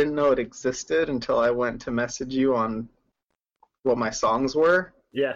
[0.00, 2.88] didn't know it existed until I went to message you on
[3.82, 4.92] what my songs were.
[5.12, 5.34] Yeah.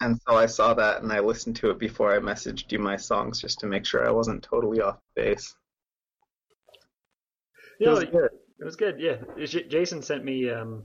[0.00, 2.96] And so I saw that and I listened to it before I messaged you my
[2.96, 5.54] songs just to make sure I wasn't totally off base.
[7.80, 8.30] You It was good.
[8.60, 9.16] It was good, yeah.
[9.44, 10.84] Jason sent me um,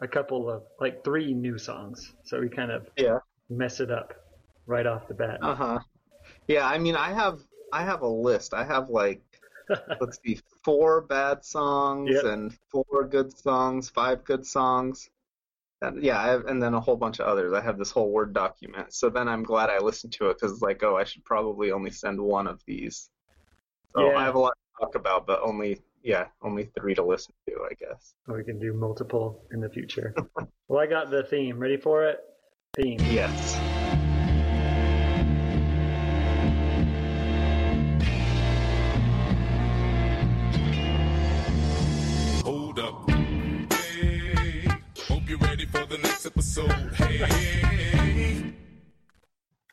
[0.00, 2.12] a couple of, like, three new songs.
[2.24, 3.18] So we kind of Yeah.
[3.48, 4.14] mess it up
[4.66, 5.38] right off the bat.
[5.42, 5.78] Uh huh.
[6.48, 7.40] Yeah, I mean, I have
[7.72, 8.52] I have a list.
[8.52, 9.22] I have like
[10.00, 12.24] let's see, four bad songs Yep.
[12.24, 15.08] and four good songs, five good songs.
[15.80, 17.52] And yeah, I have, and then a whole bunch of others.
[17.52, 18.92] I have this whole Word document.
[18.94, 21.72] So then I'm glad I listened to it because it's like, oh, I should probably
[21.72, 23.10] only send one of these.
[23.94, 24.16] So Yeah.
[24.16, 27.54] I have a lot to talk about, but only yeah, only three to listen to,
[27.70, 28.14] I guess.
[28.26, 30.14] Or we can do multiple in the future.
[30.68, 31.58] well, I got the theme.
[31.58, 32.18] Ready for it?
[32.76, 32.98] Theme.
[33.04, 33.71] Yes.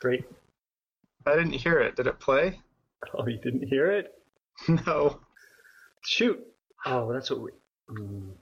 [0.00, 0.24] Great.
[1.26, 1.96] I didn't hear it.
[1.96, 2.60] Did it play?
[3.14, 4.12] Oh, you didn't hear it?
[4.86, 5.20] No.
[6.04, 6.38] Shoot.
[6.84, 7.50] Oh, that's what we.
[7.90, 8.32] Mm.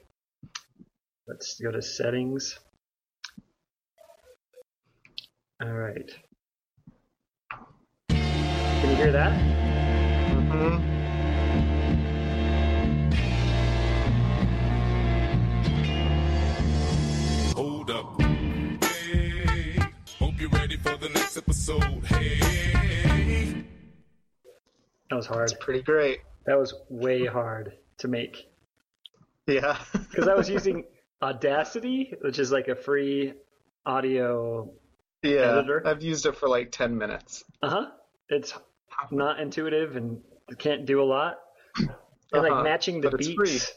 [1.28, 2.58] Let's go to settings.
[5.62, 6.10] All right.
[8.10, 9.32] Can you hear that?
[10.50, 10.97] hmm
[25.18, 25.52] was hard.
[25.60, 26.20] Pretty great.
[26.46, 28.48] That was way hard to make
[29.46, 29.76] Yeah.
[29.92, 30.84] because I was using
[31.20, 33.34] Audacity, which is like a free
[33.84, 34.72] audio.
[35.22, 35.58] yeah.
[35.58, 35.82] editor.
[35.84, 37.44] I've used it for like 10 minutes.
[37.62, 37.86] Uh huh.
[38.28, 38.52] It's
[39.10, 40.20] not intuitive and
[40.58, 41.38] can't do a lot.
[41.76, 43.72] And like Uh-huh, matching the beats,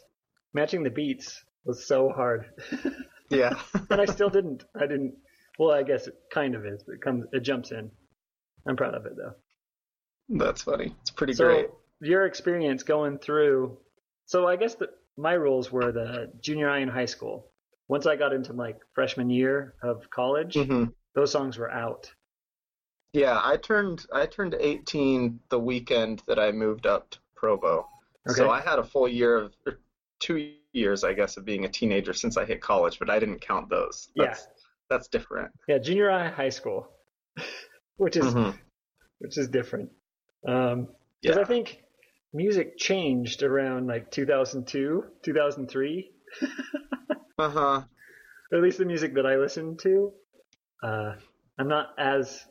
[0.54, 2.46] matching the beats was so hard.
[3.30, 3.54] Yeah.
[3.90, 4.66] and I still didn't.
[4.76, 5.16] I didn't.
[5.58, 7.90] Well, I guess it kind of is, but it comes, it jumps in.
[8.68, 9.34] I'm proud of it though.
[10.32, 10.96] That's funny.
[11.02, 11.68] It's pretty So great.
[12.00, 13.78] your experience going through.
[14.26, 17.52] So I guess that my rules were the junior high and high school.
[17.88, 22.12] Once I got into like freshman year of college, hmm those songs were out.
[23.14, 27.88] Yeah, I turned I turned 18 the weekend that I moved up to Provo.
[28.30, 28.36] Okay.
[28.36, 29.78] So I had a full year of or
[30.20, 33.40] two years, I guess, of being a teenager since I hit college, but I didn't
[33.42, 34.10] count those.
[34.16, 34.26] Yeah.
[34.26, 34.48] That's,
[34.90, 35.52] that's different.
[35.68, 36.88] Yeah, junior high, high school,
[37.98, 38.58] which is Mhm.
[39.20, 39.90] which is different.
[40.48, 40.88] Um,
[41.22, 41.42] because Yeah.
[41.42, 41.84] I think
[42.34, 46.12] music changed around like 2002, 2003.
[47.38, 47.82] Uh huh.
[48.54, 50.12] At least the music that I listened to.
[50.84, 51.14] Uh,
[51.58, 52.46] I'm not as.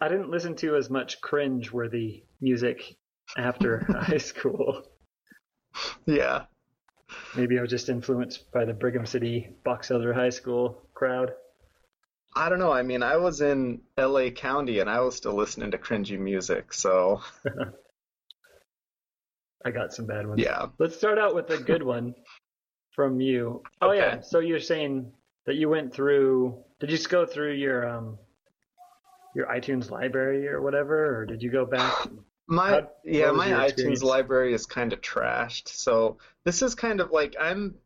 [0.00, 2.96] I didn't listen to as much cringe-worthy music
[3.36, 4.82] after high school.
[6.06, 6.44] Yeah.
[7.36, 11.32] Maybe I was just influenced by the Brigham City Box Elder High School crowd.
[12.34, 12.72] I don't know.
[12.72, 16.72] I mean, I was in LA County and I was still listening to cringy music.
[16.72, 17.20] So,
[19.64, 20.40] I got some bad ones.
[20.40, 20.66] yeah.
[20.78, 22.14] Let's start out with a good one
[22.94, 23.62] from you.
[23.80, 25.12] Oh yeah, so you're saying
[25.46, 26.62] that you went through.
[26.80, 28.18] Did you just go through your um
[29.34, 31.92] your iTunes library or whatever, or did you go back?
[32.48, 34.02] My How- yeah, my iTunes experience?
[34.02, 35.68] library is kind of trashed.
[35.68, 37.76] So this is kind of like I'm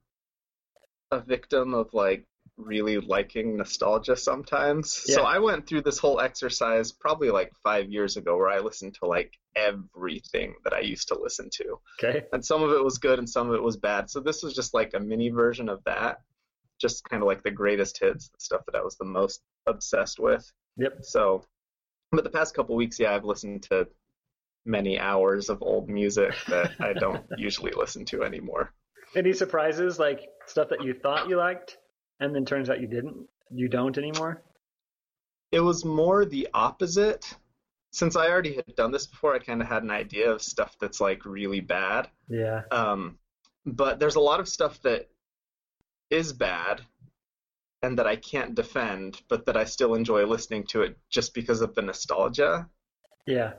[1.12, 2.24] a victim of like
[2.56, 4.92] really liking nostalgia sometimes.
[4.92, 8.94] So I went through this whole exercise probably like 5 years ago where I listened
[9.00, 11.78] to like everything that I used to listen to.
[12.02, 12.24] Okay.
[12.32, 14.10] And some of it was good and some of it was bad.
[14.10, 16.20] So this was just like a mini version of that.
[16.80, 20.18] Just kind of like the greatest hits, the stuff that I was the most obsessed
[20.18, 20.50] with.
[20.76, 20.98] Yep.
[21.02, 21.42] So,
[22.12, 23.88] but the past couple weeks, yeah, I've listened to
[24.66, 28.74] many hours of old music that I don't usually listen to anymore.
[29.14, 31.78] Any surprises, like stuff that you thought you liked,
[32.20, 33.28] and then turns out you didn't?
[33.50, 34.42] You don't anymore.
[35.52, 37.36] It was more the opposite.
[37.92, 40.76] Since I already had done this before, I kind of had an idea of stuff
[40.80, 42.08] that's like really bad.
[42.28, 42.62] Yeah.
[42.70, 43.18] Um,
[43.64, 45.08] but there's a lot of stuff that
[46.10, 46.82] is bad
[47.82, 51.60] and that I can't defend, but that I still enjoy listening to it just because
[51.60, 52.68] of the nostalgia.
[53.26, 53.52] Yeah.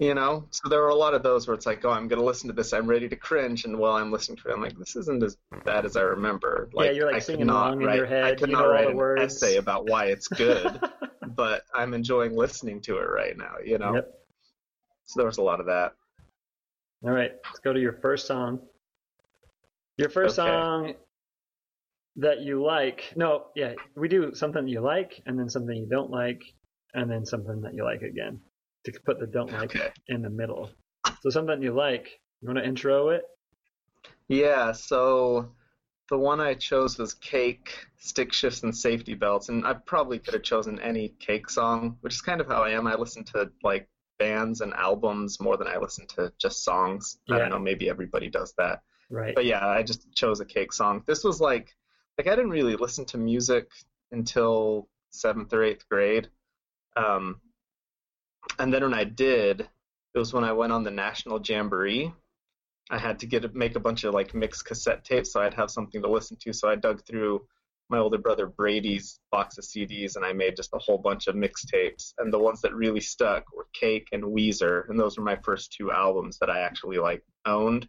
[0.00, 2.22] You know, so there were a lot of those where it's like, oh, I'm gonna
[2.22, 4.76] listen to this, I'm ready to cringe, and while I'm listening to it, I'm like,
[4.78, 6.68] this isn't as bad as I remember.
[6.72, 8.66] Like, you're, like, I singing not along in write, your head, I could you not
[8.66, 9.36] write an words.
[9.36, 10.80] essay about why it's good,
[11.36, 13.54] but I'm enjoying listening to it right now.
[13.64, 14.14] You know, Yep.
[15.06, 15.92] so there was a lot of that.
[17.04, 17.32] All right.
[17.44, 18.60] Let's go to your first song.
[19.98, 20.48] Your first Okay.
[20.50, 20.94] song
[22.16, 23.12] that you like.
[23.16, 26.42] No, yeah, we do something that you like, and then something you don't like,
[26.94, 28.40] and then something that you like again.
[28.84, 29.90] To put the don't like Okay.
[30.08, 30.70] in the middle.
[31.20, 33.22] So something you like, You want to intro it?
[34.28, 35.50] Yeah, so
[36.10, 40.34] the one I chose was Cake, Stick Shifts, and Safety Belts, and I probably could
[40.34, 42.86] have chosen any Cake song, which is kind of how I am.
[42.86, 43.88] I listen to like
[44.18, 47.18] bands and albums more than I listen to just songs.
[47.30, 48.80] I don't know, maybe everybody does that.
[49.10, 49.34] Right.
[49.34, 51.02] But yeah, I just chose a Cake song.
[51.06, 51.74] This was like,
[52.18, 53.68] like I didn't really listen to music
[54.12, 56.28] until seventh or eighth grade.
[56.96, 57.40] Um,
[58.58, 59.68] and then when I did,
[60.14, 62.12] it was when I went on the National Jamboree.
[62.90, 65.70] I had to get make a bunch of like mixed cassette tapes, so I'd have
[65.70, 66.52] something to listen to.
[66.52, 67.46] So I dug through
[67.90, 71.34] my older brother Brady's box of CDs, and I made just a whole bunch of
[71.34, 72.14] mixtapes.
[72.18, 75.72] And the ones that really stuck were Cake and Weezer, and those were my first
[75.72, 77.88] two albums that I actually like owned.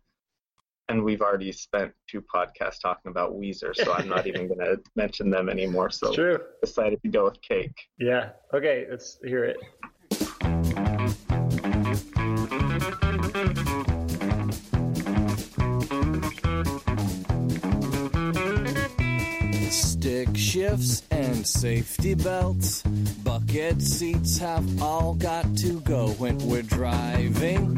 [0.88, 4.78] And we've already spent two podcasts talking about Weezer, so I'm not even going to
[4.96, 5.90] mention them anymore.
[5.90, 6.40] So True.
[6.62, 7.76] decided to go with Cake.
[7.98, 8.32] Yeah.
[8.54, 9.58] Okay, let's hear it.
[20.76, 22.82] Shifts and safety belts.
[23.24, 27.78] Bucket seats have all got to go when we're driving.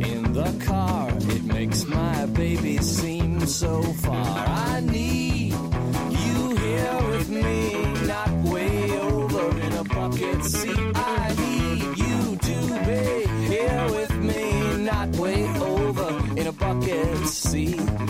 [0.00, 4.46] In the car, it makes my baby seem so far.
[4.48, 10.92] I need you here with me, not way over in a bucket seat.
[10.94, 18.05] I need you to be here with me, not way over in a bucket seat.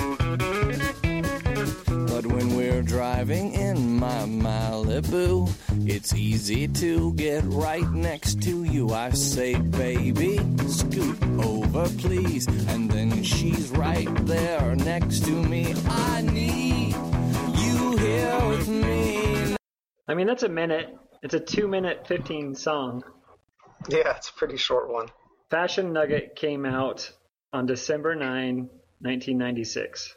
[2.86, 5.50] But when we're driving in my Malibu,
[5.88, 8.90] it's easy to get right next to you.
[8.90, 10.38] I say, baby,
[10.68, 12.46] scoot over, please.
[12.68, 15.74] And then she's right there next to me.
[15.88, 16.94] I need
[17.58, 19.56] you here with me.
[20.08, 20.94] I mean, that's a minute.
[21.22, 23.02] It's a two minute 15 song.
[23.88, 25.08] Yeah, it's a pretty short one.
[25.50, 27.10] Fashion Nugget came out
[27.52, 28.68] on December 9,
[29.00, 30.15] 1996.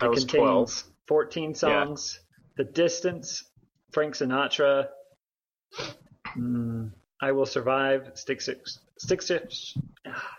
[0.00, 0.84] I it was contains 12.
[1.08, 2.20] 14 songs.
[2.56, 3.44] The Distance,
[3.92, 4.88] Frank Sinatra,
[6.36, 6.90] mm,
[7.20, 9.74] I Will Survive, Stick Shifts, Stick Shifts,
[10.06, 10.30] ah,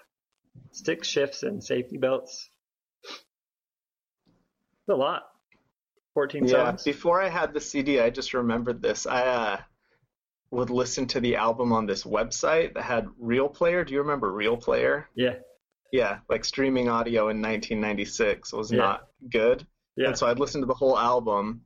[0.71, 2.49] Stick Shifts, and Safety Belts.
[3.05, 5.23] It's a lot.
[6.13, 6.83] 14 Yeah, songs.
[6.83, 9.05] before I had the CD, I just remembered this.
[9.05, 9.57] I uh,
[10.49, 13.83] would listen to the album on this website that had Real Player.
[13.83, 15.07] Do you remember Real Player?
[15.13, 15.35] Yeah,
[15.91, 18.77] Yeah, like streaming audio in 1996 was Yeah.
[18.77, 19.65] not good.
[19.95, 20.07] yeah.
[20.09, 21.61] And so I'd listen to the whole album.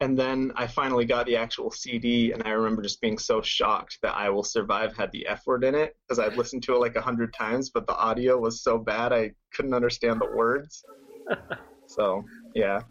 [0.00, 3.98] And then I finally got the actual CD, and I remember just being so shocked
[4.02, 6.78] that I Will Survive had the F word in it because I'd listened to it
[6.78, 10.84] like a hundred times, but the audio was so bad I couldn't understand the words.
[11.86, 12.24] so,
[12.54, 12.82] yeah,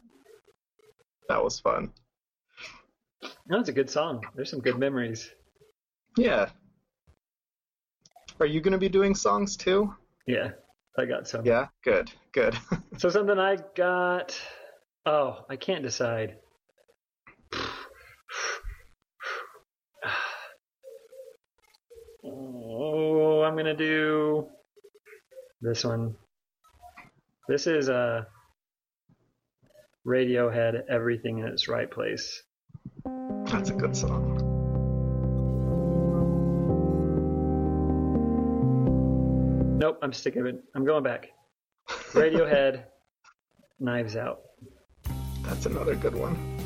[1.29, 1.93] that was fun.
[3.47, 4.23] No, it's a good song.
[4.35, 5.31] There's some good memories.
[6.17, 6.49] Yeah.
[8.41, 9.93] Are you going to be doing songs too?
[10.27, 10.51] Yeah,
[10.97, 11.45] I got some.
[11.45, 12.57] Yeah, good, good.
[12.97, 14.35] So something I got.
[15.05, 16.37] Oh, I can't decide.
[22.25, 24.47] Oh, I'm gonna do
[25.61, 26.15] this one.
[27.47, 28.23] This is uh,
[30.07, 30.85] Radiohead.
[30.89, 32.41] Everything in its right place.
[33.45, 34.46] That's a good song.
[39.77, 40.55] Nope, I'm sticking with.
[40.55, 40.63] It.
[40.73, 41.29] I'm going back.
[42.13, 42.85] Radiohead.
[43.79, 44.39] Knives Out.
[45.43, 46.56] That's another good one.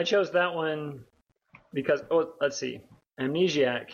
[0.00, 1.04] I chose that one
[1.74, 2.80] because oh, let's see,
[3.20, 3.90] Amnesiac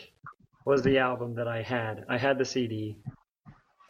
[0.65, 2.05] was the album that I had.
[2.09, 2.97] I had the CD.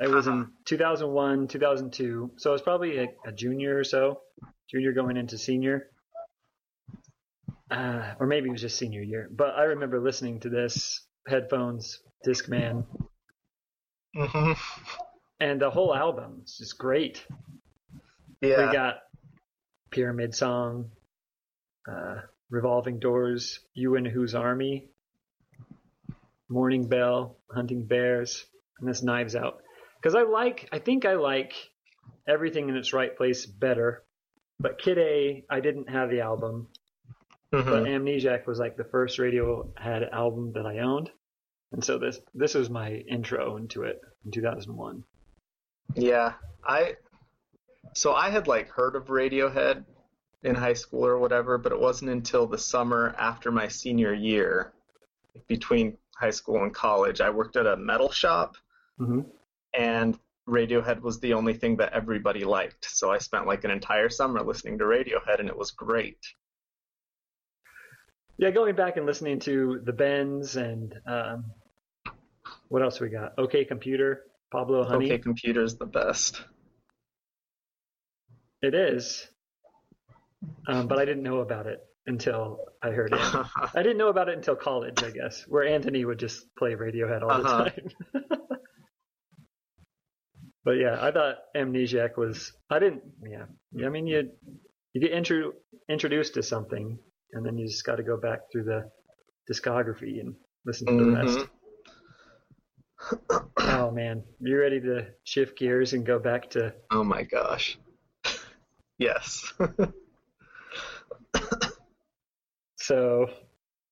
[0.00, 4.22] It was in 2001, 2002, so I was probably a, a junior or so,
[4.70, 5.90] junior going into senior,
[7.70, 9.28] uh, or maybe it was just senior year.
[9.30, 12.86] But I remember listening to this headphones, Discman,
[14.14, 14.52] hmm
[15.38, 17.26] and the whole album is just great.
[18.40, 18.68] Yeah.
[18.68, 19.00] We got
[19.90, 20.92] Pyramid Song,
[21.90, 24.88] uh, Revolving Doors, You and Whose Army,
[26.48, 28.44] Morning Bell, Hunting Bears,
[28.78, 29.62] and this Knives Out.
[30.00, 31.52] Because I like, I think I like
[32.28, 34.04] everything in its right place better.
[34.60, 36.68] But Kid A, I didn't have the album,
[37.52, 37.64] Mhm.
[37.64, 41.10] but Amnesiac was like the first Radiohead album that I owned,
[41.72, 45.04] and so this this was my intro into it in 2001.
[45.94, 46.96] Yeah, I
[47.94, 49.84] so I had like heard of Radiohead
[50.42, 54.72] in high school or whatever, but it wasn't until the summer after my senior year,
[55.48, 58.56] between high school and college, I worked at a metal shop,
[58.98, 59.20] hmm
[59.74, 62.86] and Radiohead was the only thing that everybody liked.
[62.88, 66.18] So I spent like an entire summer listening to Radiohead, and it was great.
[68.38, 71.46] Yeah, going back and listening to the Bends and um,
[72.68, 73.32] what else we got?
[73.38, 75.06] OK Computer, Pablo Honey.
[75.06, 76.42] OK Computer's the best.
[78.62, 79.28] It is,
[80.68, 83.20] um, but I didn't know about it until I heard it.
[83.74, 87.22] I didn't know about it until college, I guess, where Anthony would just play Radiohead
[87.22, 87.64] all the Uh-huh.
[87.64, 87.88] time.
[90.64, 92.52] but yeah, I thought Amnesiac was.
[92.70, 93.02] I didn't.
[93.28, 93.46] Yeah,
[93.84, 94.30] I mean, you
[94.92, 95.52] you get intro,
[95.88, 96.98] introduced to something,
[97.32, 98.90] and then you just got to go back through the
[99.50, 100.34] discography and
[100.64, 101.46] listen to the rest.
[103.58, 106.72] Oh man, you ready to shift gears and go back to?
[106.90, 107.76] Oh my gosh.
[108.98, 109.52] yes.
[112.90, 113.26] So,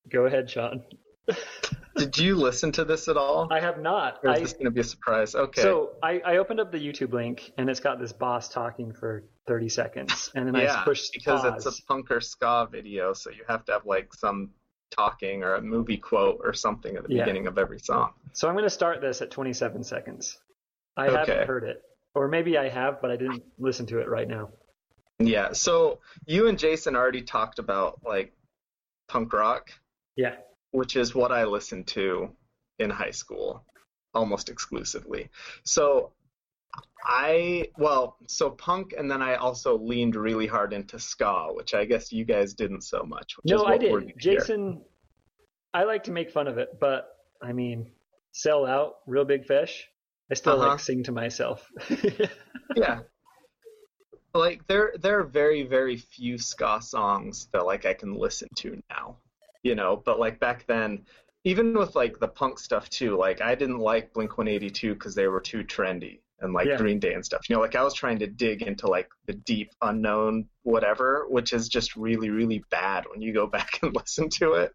[0.09, 0.81] go ahead, Sean.
[1.97, 3.49] Did you listen to this at all?
[3.51, 4.19] I have not.
[4.23, 5.35] Or is I, this going to be a surprise?
[5.35, 5.61] Okay.
[5.61, 9.25] So I, I opened up the YouTube link and it's got this boss talking for
[9.47, 11.65] 30 seconds, and then I yeah, pushed because pause.
[11.65, 14.51] it's a punk or ska video, so you have to have like some
[14.91, 17.23] talking or a movie quote or something at the Yeah.
[17.25, 18.13] beginning of every song.
[18.31, 20.37] So I'm going to start this at 27 seconds.
[20.95, 21.17] I Okay.
[21.17, 21.81] haven't heard it,
[22.13, 24.51] or maybe I have, but I didn't listen to it right now.
[25.19, 25.51] Yeah.
[25.51, 28.31] So you and Jason already talked about like
[29.07, 29.69] punk rock,
[30.15, 30.35] Yeah,
[30.71, 32.29] which is what I listened to
[32.79, 33.63] in high school
[34.13, 35.29] almost exclusively.
[35.65, 36.13] So
[37.03, 41.85] I well, so punk and then I also leaned really hard into ska, which I
[41.85, 43.35] guess you guys didn't so much.
[43.37, 44.13] Which no, I did.
[44.17, 44.81] Jason,
[45.73, 47.07] I like to make fun of it, but
[47.41, 47.91] I mean,
[48.31, 49.87] sell out, real big fish.
[50.31, 50.69] I still Uh-huh.
[50.69, 51.69] like sing to myself.
[52.75, 53.01] yeah
[54.35, 58.81] like there there are very very few ska songs that like i can listen to
[58.89, 59.17] now
[59.63, 61.03] you know but like back then
[61.43, 65.27] even with like the punk stuff too like i didn't like blink 182 because they
[65.27, 66.77] were too trendy and like Yeah.
[66.77, 69.33] green day and stuff you know like i was trying to dig into like the
[69.33, 74.29] deep unknown whatever which is just really really bad when you go back and listen
[74.29, 74.71] to it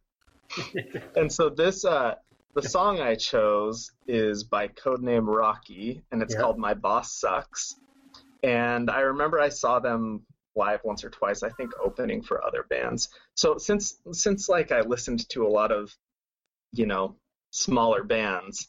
[1.17, 2.14] and so this uh
[2.55, 6.40] the song i chose is by codename rocky and it's Yeah.
[6.40, 7.76] called my boss sucks
[8.43, 11.43] and I remember I saw them live once or twice.
[11.43, 13.09] I think opening for other bands.
[13.35, 15.95] So since since like I listened to a lot of,
[16.73, 17.17] you know,
[17.51, 18.69] smaller bands,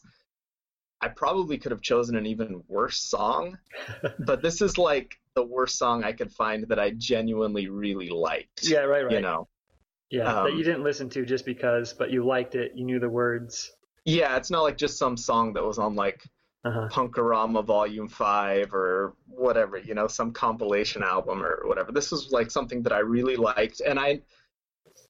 [1.00, 3.58] I probably could have chosen an even worse song.
[4.20, 8.62] but this is like the worst song I could find that I genuinely really liked.
[8.62, 9.12] yeah, right, right.
[9.12, 9.48] You know.
[10.10, 12.72] yeah, that um, you didn't listen to just because, but you liked it.
[12.74, 13.72] You knew the words.
[14.04, 16.22] Yeah, it's not like just some song that was on like
[16.64, 16.86] Uh-huh.
[16.90, 21.90] Punk-O-Rama Volume 5 or whatever, you know, some compilation album or whatever.
[21.90, 23.80] This was like something that I really liked.
[23.80, 24.20] And I,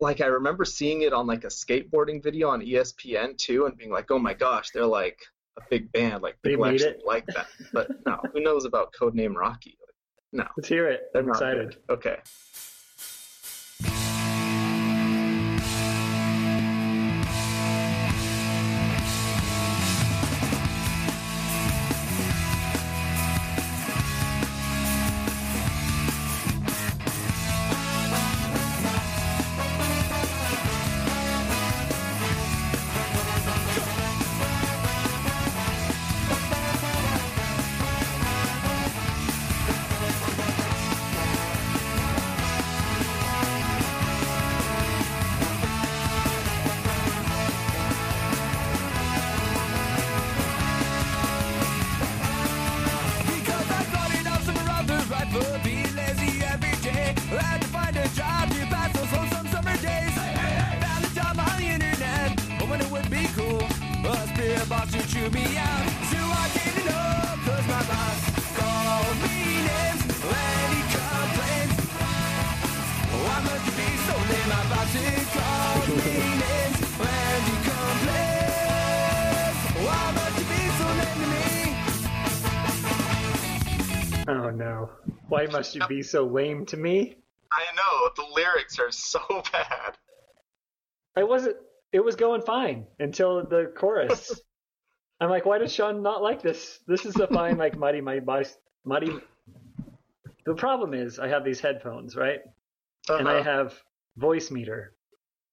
[0.00, 3.90] like, I remember seeing it on like a skateboarding video on ESPN too and being
[3.90, 5.18] like, oh my gosh, they're like
[5.58, 6.22] a big band.
[6.22, 7.02] Like, They people actually it.
[7.06, 7.46] like that.
[7.72, 9.76] But no, who knows about Codename Rocky?
[10.32, 11.02] No, Let's hear it.
[11.12, 11.76] they're I'm excited.
[11.86, 11.94] good.
[11.94, 12.16] Okay.
[84.52, 84.90] No.
[85.28, 87.16] Why must you be so lame to me?
[87.50, 89.20] I know the lyrics are so
[89.52, 89.96] bad.
[91.16, 91.56] I wasn't.
[91.92, 94.42] It was going fine until the chorus.
[95.20, 96.80] I'm like, why does Sean not like this?
[96.86, 98.50] This is a fine, like, mighty, mighty, mighty.
[98.84, 99.20] mighty.
[100.46, 102.40] The problem is, I have these headphones, right?
[103.08, 103.44] And I Uh-huh.
[103.44, 103.80] have
[104.18, 104.88] Voicemeeter,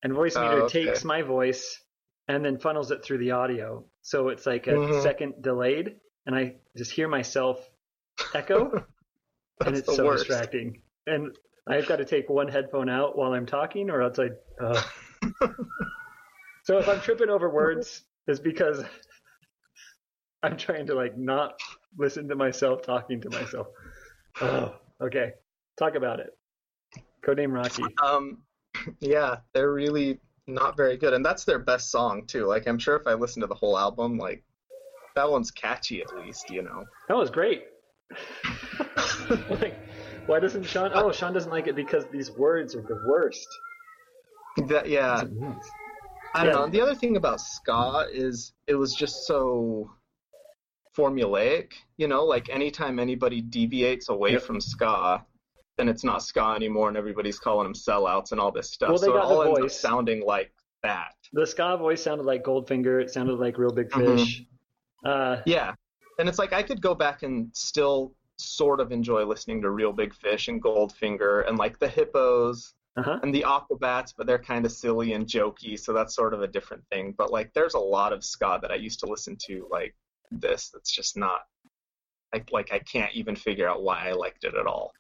[0.02, 0.86] and voice Oh, meter okay.
[0.86, 1.80] takes my voice
[2.28, 5.02] and then funnels it through the audio, so it's like a Mhm.
[5.04, 7.70] second delayed, and I just hear myself
[8.34, 8.86] echo,
[9.66, 10.28] and it's the so worst.
[10.28, 10.82] distracting.
[11.08, 11.36] And
[11.68, 14.30] I've got to take one headphone out while I'm talking, or else I.
[14.64, 14.82] Uh.
[16.64, 18.84] so if I'm tripping over words, it's because
[20.44, 21.60] I'm trying to like not
[21.98, 23.68] listen to myself talking to myself.
[24.42, 25.34] Oh, okay.
[25.78, 26.38] Talk about it.
[27.26, 27.84] Codename Rocky.
[28.04, 28.40] Um,
[29.00, 32.46] yeah, they're really not very good, and that's their best song too.
[32.46, 34.44] Like, I'm sure if I listen to the whole album, like,
[35.16, 36.86] that one's catchy at least, you know.
[37.08, 37.64] That was great.
[39.50, 39.76] like,
[40.26, 40.92] why doesn't Sean?
[40.94, 43.48] Oh, Sean doesn't like it because these words are the worst.
[44.68, 45.64] That, yeah, That's what it means.
[46.36, 46.60] I don't Yeah.
[46.66, 46.68] know.
[46.68, 49.92] The other thing about ska is it was just so
[50.98, 52.24] formulaic, you know.
[52.26, 54.42] Like, anytime anybody deviates away Yep.
[54.44, 55.26] from ska,
[55.78, 58.90] then it's not ska anymore, and everybody's calling them sellouts and all this stuff.
[58.90, 59.80] Well, they so got it all the ends up voice.
[59.80, 60.52] sounding like
[60.84, 61.14] that.
[61.34, 63.02] The ska voice sounded like Goldfinger.
[63.02, 64.18] It sounded like Real Big Mhm.
[64.20, 64.44] Fish.
[65.06, 65.76] Uh, Yeah.
[66.20, 69.92] And it's like I could go back and still sort of enjoy listening to Real
[69.92, 73.20] Big Fish and Goldfinger and like the Hippos uh-huh.
[73.24, 76.48] and the Aquabats, but they're kind of silly and jokey, so that's sort of a
[76.48, 77.14] different thing.
[77.18, 79.96] But like there's a lot of ska that I used to listen to like
[80.32, 81.42] this that's just not
[82.34, 84.92] like like I can't even figure out why I liked it at all.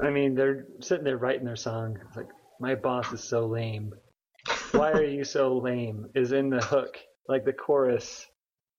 [0.00, 1.98] I mean, they're sitting there writing their song.
[2.08, 3.92] It's like, my boss is so lame.
[4.72, 6.06] Why are you so lame?
[6.14, 6.98] Is in the hook,
[7.28, 8.26] like the chorus.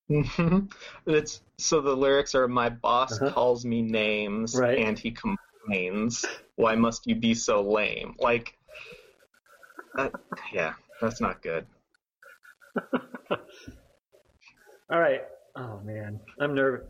[0.09, 0.71] Mhm.
[1.07, 3.31] it's so the lyrics are my boss Uh-huh.
[3.31, 4.77] calls me names Right.
[4.79, 8.57] and he complains why must you be so lame like
[9.95, 10.13] that,
[10.51, 11.65] yeah that's not good
[14.89, 15.21] All right.
[15.55, 16.87] Oh man, I'm nervous.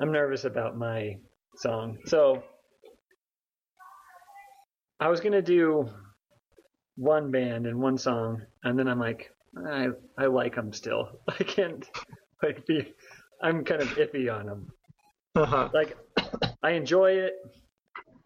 [0.00, 1.16] I'm nervous about my
[1.56, 1.98] song.
[2.06, 2.42] So
[5.00, 5.88] I was gonna do
[6.96, 9.30] one band and one song, and then I'm like,
[9.66, 11.20] I I like them still.
[11.28, 11.88] I can't
[12.56, 12.92] like be.
[13.42, 14.72] I'm kind of iffy on them.
[15.34, 15.70] uh-huh.
[15.72, 15.96] Like
[16.62, 17.34] I enjoy it.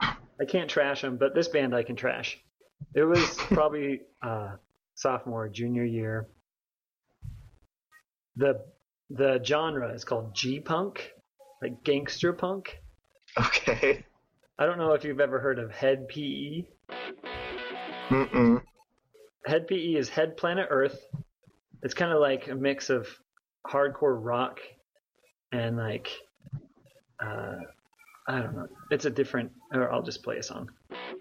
[0.00, 2.38] I can't trash them, but this band I can trash.
[2.94, 4.52] It was probably uh,
[4.94, 6.28] sophomore, junior year.
[8.36, 8.64] The
[9.10, 11.10] the genre is called G punk,
[11.62, 12.80] like gangster punk.
[13.38, 14.04] okay
[14.58, 16.64] I don't know if you've ever heard of Hed PE.
[18.08, 18.60] Mm-mm.
[19.46, 20.98] Hed PE is Hed Planet Earth.
[21.84, 23.06] It's kind of like a mix of
[23.70, 24.60] hardcore rock
[25.52, 26.08] and like
[27.20, 27.56] uh,
[28.28, 28.68] I don't know.
[28.90, 29.50] It's a different.
[29.72, 30.70] Or I'll just play a song.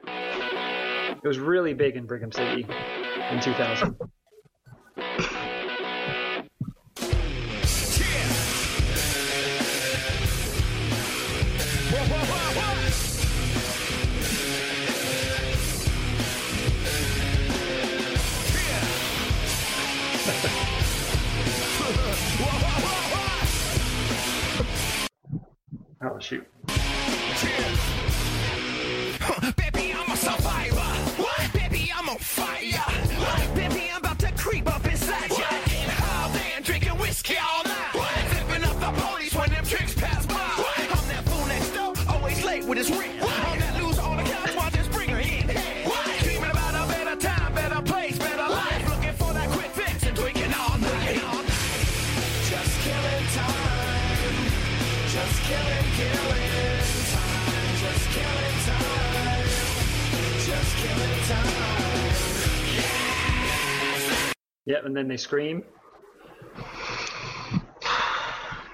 [0.07, 2.65] It was really big in Brigham City
[3.31, 3.95] in 2000.
[64.97, 65.63] Then they scream.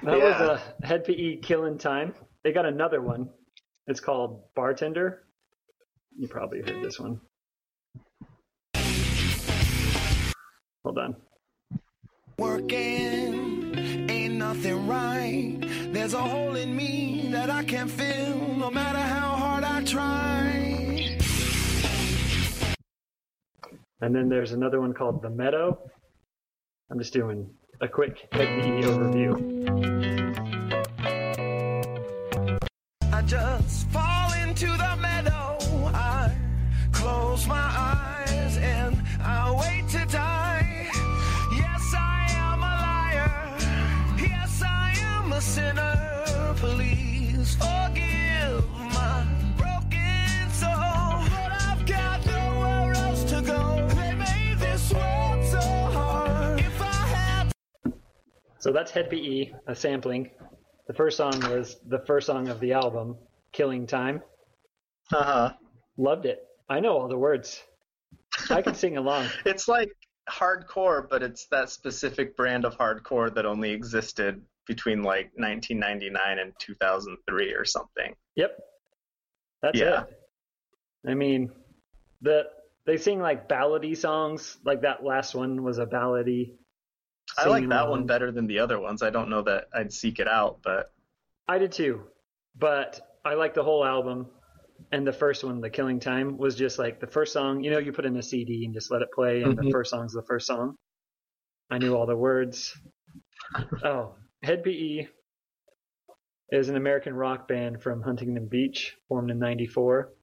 [0.04, 0.48] That Yeah.
[0.48, 2.16] was a Hed PE killing time.
[2.46, 3.30] They got another one.
[3.88, 5.28] It's called Bartender.
[6.18, 7.20] You probably heard this one.
[10.86, 11.22] Hold on.
[12.38, 13.78] Working
[14.10, 15.58] ain't nothing right.
[15.92, 20.44] There's a hole in me that I can't fill, no matter how hard I try.
[24.04, 25.80] And then there's another one called The Meadow.
[26.94, 27.50] I'm just doing
[27.82, 29.34] a quick PE overview.
[33.12, 35.58] I just fall into the meadow.
[35.92, 36.32] I
[36.92, 40.88] close my eyes and I wait to die.
[41.58, 43.58] Yes, I am a liar.
[44.20, 45.93] Yes, I am a sinner.
[58.64, 60.32] So that's Hed PE, a sampling.
[60.88, 63.18] The first song was the first song of the album,
[63.52, 64.22] Killing Time.
[65.12, 65.54] Uh huh.
[65.98, 66.46] Loved it.
[66.70, 67.62] I know all the words.
[68.50, 69.28] I can sing along.
[69.46, 69.92] It's like
[70.30, 76.54] hardcore, but it's that specific brand of hardcore that only existed between like 1999 and
[76.58, 78.16] 2003 or something.
[78.38, 78.58] Yep.
[79.62, 80.04] That's Yeah.
[80.04, 80.08] it.
[81.06, 81.52] I mean,
[82.22, 82.44] the
[82.86, 84.58] they sing like ballady songs.
[84.64, 86.54] Like that last one was a ballady.
[87.38, 89.02] I like that one better than the other ones.
[89.02, 90.92] I don't know that I'd seek it out, but
[91.48, 92.04] I did too,
[92.56, 94.28] but I like the whole album.
[94.92, 97.64] And the first one, "The Killing Time," was just like the first song.
[97.64, 99.72] You know, you put in a CD and just let it play, and the Mhm.
[99.72, 100.76] first song's the first song.
[101.70, 102.76] I knew all the words.
[103.84, 105.08] oh, Hed PE
[106.52, 110.14] is an American rock band from Huntington Beach, formed in '94.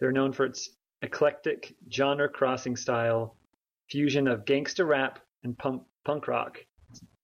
[0.00, 0.70] They're known for its
[1.02, 3.36] eclectic genre-crossing style,
[3.90, 6.58] fusion of gangsta rap and punk punk rock,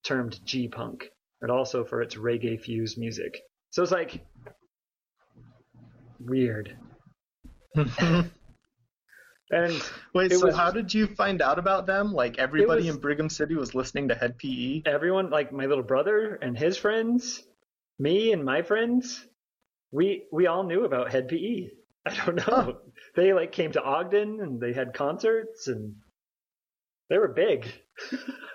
[0.03, 1.05] termed G-punk,
[1.41, 3.39] but also for its reggae-fused music.
[3.71, 4.23] So it's like
[6.19, 6.75] weird.
[9.51, 9.73] And
[10.15, 10.31] wait.
[10.31, 12.11] So was- how did you find out about them?
[12.11, 14.37] Like everybody was- in Brigham City was listening to Hed?
[14.39, 14.81] PE.
[14.85, 17.43] everyone, like my little brother and his friends,
[17.99, 19.23] me and my friends,
[19.91, 21.67] we we all knew about Hed PE.
[22.05, 22.43] I don't know.
[22.47, 22.73] Huh.
[23.15, 25.95] They like came to Ogden and they had concerts and
[27.09, 27.71] they were big.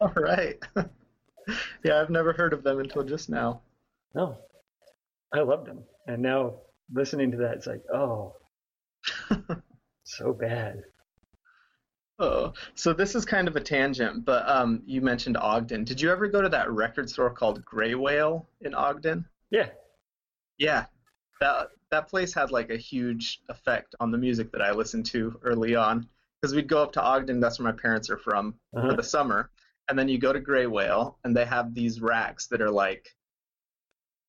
[0.02, 0.56] All right.
[1.84, 3.62] yeah, I've never heard of them until just now.
[4.14, 4.38] No,
[5.32, 5.84] I loved them.
[6.06, 6.54] And now
[6.92, 8.34] listening to that, it's like, oh,
[10.04, 10.82] so bad.
[12.18, 15.84] Oh, so this is kind of a tangent, but um, you mentioned Ogden.
[15.84, 19.24] Did you ever go to that record store called Gray Whale in Ogden?
[19.50, 19.68] Yeah,
[20.58, 20.84] Yeah,
[21.40, 25.38] that that place had like a huge effect on the music that I listened to
[25.42, 26.06] early on.
[26.40, 28.90] Because we'd go up to Ogden, that's where my parents are from, Uh-huh.
[28.90, 29.50] for the summer,
[29.90, 33.08] and then you go to Gray Whale, and they have these racks that are like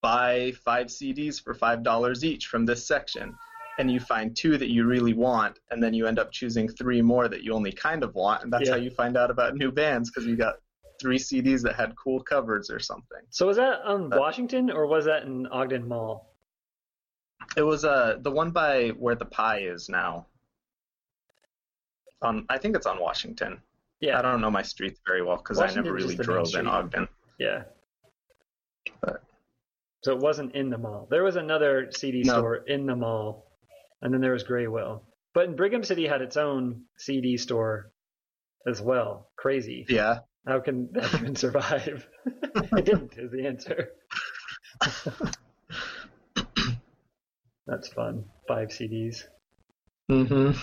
[0.02, 3.36] buy five CDs for five dollars each from this section,
[3.78, 7.02] and you find two that you really want, and then you end up choosing three
[7.02, 8.72] more that you only kind of want, and that's Yeah.
[8.72, 10.56] how you find out about new bands because you got
[11.00, 13.22] three CDs that had cool covers or something.
[13.30, 16.28] So was that on Uh, Washington or was that in Ogden Mall?
[17.56, 20.26] It was uh the one by where the pie is now.
[22.24, 23.62] On I think it's on Washington.
[24.04, 26.68] I don't know my streets very well because I never really drove in.
[26.68, 27.08] Ogden.
[27.40, 27.64] yeah.
[29.02, 29.22] But-
[30.04, 31.08] So it wasn't in the mall.
[31.12, 32.34] There was another CD No.
[32.34, 33.52] store in the mall,
[34.02, 35.04] and then there was Gray Whale.
[35.34, 37.92] But in Brigham City had its own CD store
[38.68, 39.30] as well.
[39.38, 39.86] Crazy.
[39.88, 40.20] Yeah.
[40.48, 42.08] How can that even survive?
[42.26, 43.14] it didn't.
[43.18, 43.92] Is the answer.
[47.68, 48.26] That's fun.
[48.48, 49.24] Five CDs.
[50.10, 50.60] Mm-hmm.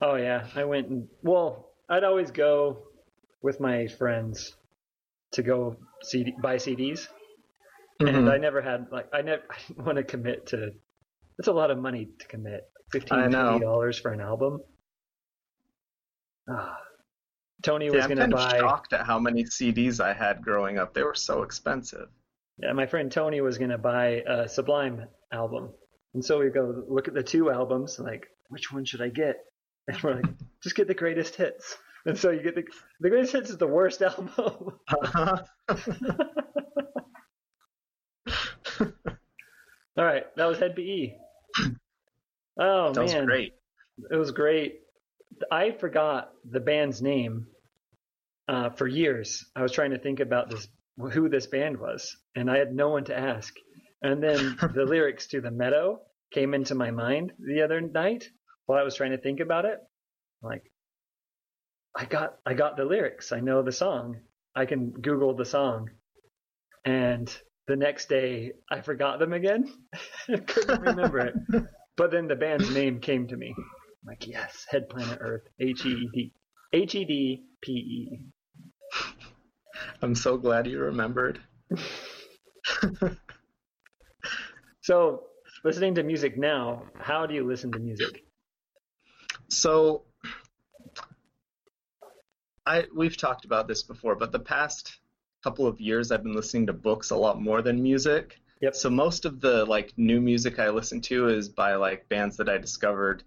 [0.00, 2.78] Oh yeah, I went and well, I'd always go
[3.42, 4.54] with my friends
[5.32, 7.08] to go CD, buy CDs,
[8.00, 8.28] and Mm-hmm.
[8.28, 10.70] I never had like I never I didn't want to commit to.
[11.38, 12.62] It's a lot of money to commit.
[12.92, 13.50] Fifteen I know.
[13.50, 14.60] twenty dollars for an album.
[16.48, 16.76] Ah.
[17.62, 18.58] Tony was Yeah, I'm gonna kind of buy.
[18.58, 20.94] shocked at how many CDs I had growing up.
[20.94, 22.08] They were so expensive.
[22.58, 25.70] Yeah, my friend Tony was gonna buy a Sublime album,
[26.14, 27.98] and so we go look at the two albums.
[27.98, 29.36] Like, which one should I get?
[29.88, 30.26] And we're like,
[30.62, 31.76] just get the greatest hits.
[32.06, 32.64] And so you get the
[33.00, 34.30] the greatest hits is the worst album.
[39.96, 41.14] All right, that was Hed PE.
[42.58, 43.54] Oh that was man, great.
[44.10, 44.80] it was great.
[45.50, 47.46] I forgot the band's name
[48.48, 49.46] uh, for years.
[49.56, 50.68] I was trying to think about this,
[51.12, 53.54] who this band was, and I had no one to ask.
[54.02, 56.00] And then the lyrics to "The Meadow"
[56.34, 58.28] came into my mind the other night
[58.70, 59.78] while I was trying to think about it.
[60.42, 60.62] Like,
[61.96, 63.32] I got, I got the lyrics.
[63.32, 64.20] I know the song.
[64.54, 65.90] I can Google the song,
[66.84, 67.28] and
[67.66, 69.72] the next day I forgot them again.
[70.46, 71.34] Couldn't remember it.
[71.96, 73.52] But then the band's name came to me.
[73.58, 76.32] I'm like, yes, Hed Planet Earth, H E E D,
[76.72, 78.20] H E D P E.
[80.00, 81.40] I'm so glad you remembered.
[84.82, 85.24] So,
[85.62, 88.24] listening to music now, how do you listen to music?
[89.50, 90.04] So
[92.64, 95.00] I we've talked about this before, but the past
[95.42, 98.38] couple of years I've been listening to books a lot more than music.
[98.60, 98.76] Yep.
[98.76, 102.48] So most of the like new music I listen to is by like bands that
[102.48, 103.24] I discovered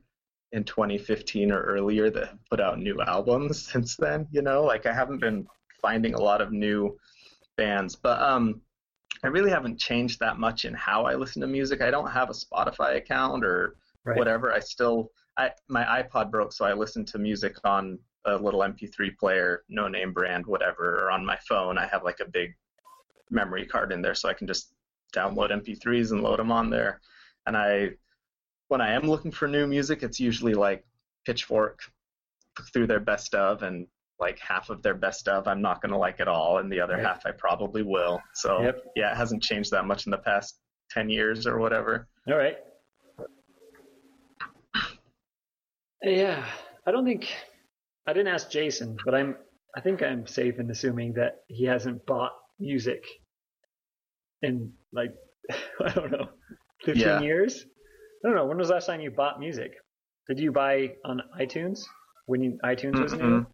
[0.53, 4.63] in 2015 or earlier that have put out new albums since then, you know?
[4.63, 5.47] Like I haven't been
[5.81, 6.97] finding a lot of new
[7.57, 8.61] bands, but um
[9.23, 11.81] I really haven't changed that much in how I listen to music.
[11.81, 14.17] I don't have a Spotify account or Right.
[14.17, 14.51] whatever.
[14.51, 19.17] I still I my iPod broke, so I listen to music on a little MP3
[19.17, 22.53] player, no name brand, whatever, or on my phone, I have like a big
[23.31, 24.73] memory card in there, so I can just
[25.13, 27.01] download MP3s and load them on there.
[27.45, 27.91] And I,
[28.69, 30.85] when I am looking for new music, it's usually like
[31.25, 31.79] Pitchfork
[32.71, 33.87] through their best of, and
[34.19, 36.95] like half of their best of I'm not gonna like at all, and the other
[36.95, 37.05] Right.
[37.05, 38.21] half I probably will.
[38.35, 38.83] So Yep.
[38.95, 42.07] yeah, it hasn't changed that much in the past ten years or whatever.
[42.27, 42.57] All right.
[46.03, 46.45] Yeah,
[46.85, 47.33] I don't think
[48.05, 49.35] I didn't ask Jason, but I'm
[49.75, 53.05] I think I'm safe in assuming that he hasn't bought music
[54.41, 55.13] in like
[55.81, 56.29] I don't know,
[56.85, 57.21] 15 Yeah.
[57.21, 57.65] years.
[58.23, 58.45] I don't know.
[58.45, 59.73] When was the last time you bought music?
[60.27, 61.81] Did you buy on iTunes
[62.27, 63.19] when you, iTunes was new?
[63.19, 63.45] Mm-mm.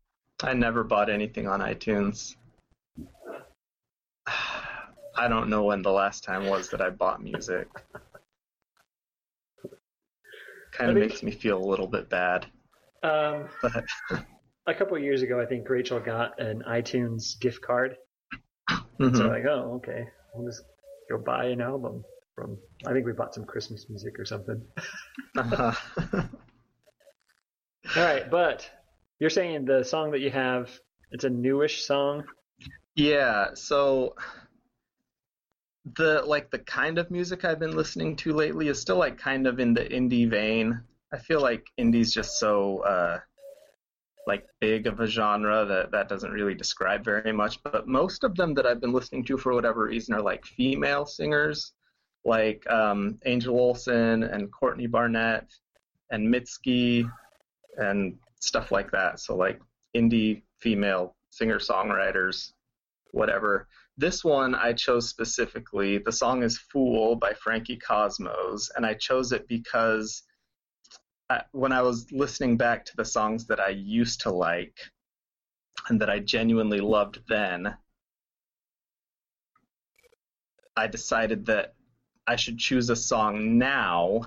[0.43, 2.35] I never bought anything on iTunes.
[4.27, 7.67] I don't know when the last time was that I bought music.
[10.79, 12.45] Kind of I think- makes me feel a little bit bad,
[13.03, 13.85] Um, but
[14.67, 17.97] a couple years ago, I think Rachel got an iTunes gift card.
[18.69, 19.29] So Mhm.
[19.29, 20.63] like, oh, okay, I'll just
[21.09, 22.03] go buy an album
[22.35, 22.57] from.
[22.85, 24.61] I think we bought some Christmas music or something.
[25.37, 25.71] Uh-huh.
[27.95, 28.69] All right, but
[29.19, 30.69] you're saying the song that you have,
[31.11, 32.23] it's a newish song.
[32.95, 34.15] Yeah, so
[35.95, 39.47] the like the kind of music I've been listening to lately is still like kind
[39.47, 40.81] of in the indie vein.
[41.13, 43.19] I feel like indie's just so uh
[44.27, 48.35] like big of a genre that that doesn't really describe very much, but most of
[48.35, 51.73] them that I've been listening to for whatever reason are like female singers,
[52.25, 55.47] like um Angel Olsen and Courtney Barnett
[56.11, 57.09] and Mitski
[57.77, 59.19] and stuff like that.
[59.19, 59.59] So like
[59.95, 62.51] indie female singer-songwriters
[63.11, 63.67] whatever.
[63.99, 65.97] This one I chose specifically.
[65.97, 70.23] The song is Fool by Frankie Cosmos, and I chose it because
[71.29, 74.77] I, when I was listening back to the songs that I used to like
[75.89, 77.75] and that I genuinely loved then,
[80.77, 81.73] I decided that
[82.25, 84.21] I should choose a song now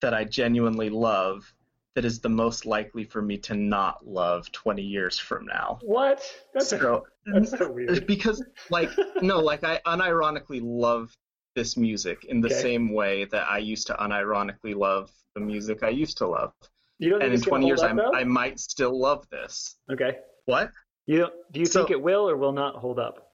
[0.00, 1.52] that I genuinely love
[1.94, 5.78] that is the most likely for me to not love 20 years from now.
[5.82, 6.22] What?
[6.54, 8.06] That's So, that's so weird.
[8.14, 8.90] because like
[9.22, 11.12] no like i unironically love
[11.56, 12.60] this music in the Okay.
[12.62, 16.52] same way that i used to unironically love the music i used to love
[16.98, 19.76] You don't and in 20 years up, i might still love this?
[19.92, 20.18] Okay.
[20.46, 20.70] what
[21.06, 23.32] You don't, do you So- think it will or will not hold up?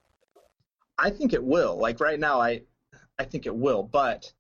[0.98, 2.62] i think it will like right now i
[3.18, 4.32] i think it will but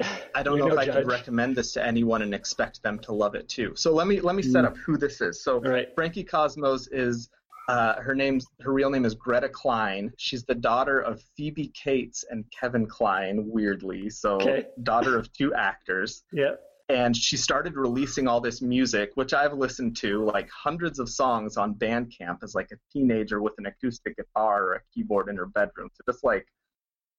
[0.34, 3.12] i don't know no if i could recommend this to anyone and expect them to
[3.12, 4.68] love it too so let me let me set Mm.
[4.68, 5.88] up who this is so right.
[5.94, 7.28] Frankie Cosmos is
[7.68, 10.12] uh, her name's her real name is Greta Kline.
[10.18, 13.44] She's the daughter of Phoebe Cates and Kevin Kline.
[13.46, 14.64] Weirdly, so Okay.
[14.82, 16.24] daughter of two actors.
[16.32, 16.54] Yeah.
[16.88, 21.56] And she started releasing all this music, which I've listened to like hundreds of songs
[21.56, 25.46] on Bandcamp as like a teenager with an acoustic guitar or a keyboard in her
[25.46, 25.90] bedroom.
[25.94, 26.46] So just like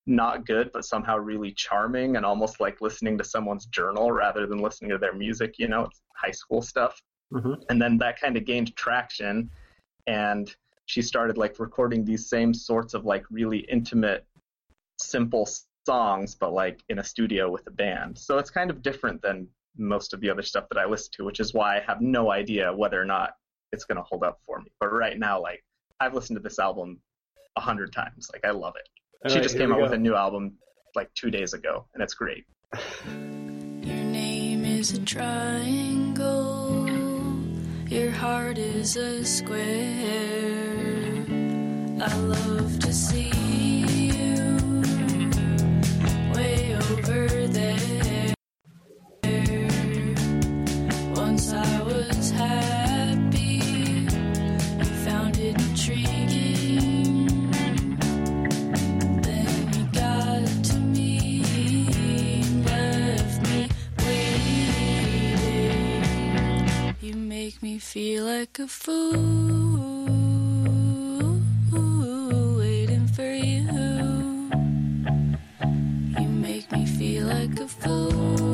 [0.08, 4.60] not good, but somehow really charming and almost like listening to someone's journal rather than
[4.60, 5.60] listening to their music.
[5.60, 7.02] You know, it's high school stuff
[7.34, 7.64] Mhm.
[7.70, 9.50] and then that kind of gained traction
[10.08, 10.54] and
[10.86, 14.26] she started like recording these same sorts of like really intimate
[15.00, 15.48] simple
[15.86, 19.48] songs but like in a studio with a band so it's kind of different than
[19.78, 22.32] most of the other stuff that i listen to which is why i have no
[22.32, 23.38] idea whether or not
[23.72, 25.64] it's going to hold up for me but right now like
[26.02, 27.00] i've listened to this album
[27.56, 28.90] a hundred times like i love it
[29.24, 29.84] All she right, just came out go.
[29.84, 30.58] with a new album
[30.96, 32.46] like two days ago and it's great
[33.06, 36.88] Your name is a triangle.
[37.88, 39.60] Your heart is a square.
[42.02, 43.30] I love to see
[44.08, 44.58] you
[46.34, 47.71] way over there.
[67.44, 69.18] Make me feel like a fool
[72.60, 73.66] waiting for you.
[76.20, 78.51] You make me feel like a fool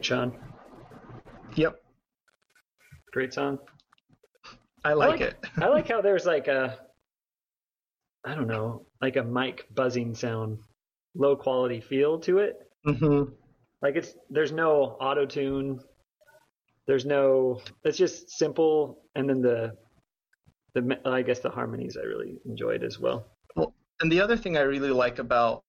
[0.00, 0.38] great, Sean.
[1.56, 1.76] yep
[3.12, 3.58] Great song.
[4.84, 6.78] i like, it I like how there's like a,
[8.24, 10.58] I don't know, like a mic buzzing sound
[11.14, 12.60] low quality feel to it.
[12.86, 13.32] Mm-hmm.
[13.82, 15.80] Like it's there's no auto tune.
[16.86, 17.60] There's no.
[17.84, 19.76] It's just simple, and then the
[20.74, 23.26] the I guess the harmonies I really enjoyed as well.
[24.00, 25.62] And the other thing I really like about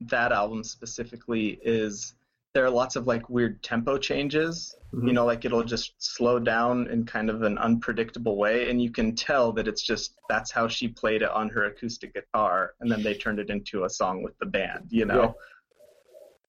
[0.00, 2.14] that album specifically is
[2.54, 4.74] there are lots of like weird tempo changes.
[4.94, 5.08] Mhm.
[5.08, 8.90] You know, like it'll just slow down in kind of an unpredictable way, and you
[8.92, 12.90] can tell that it's just that's how she played it on her acoustic guitar, and
[12.90, 14.86] then they turned it into a song with the band.
[14.90, 15.32] You know, Yeah.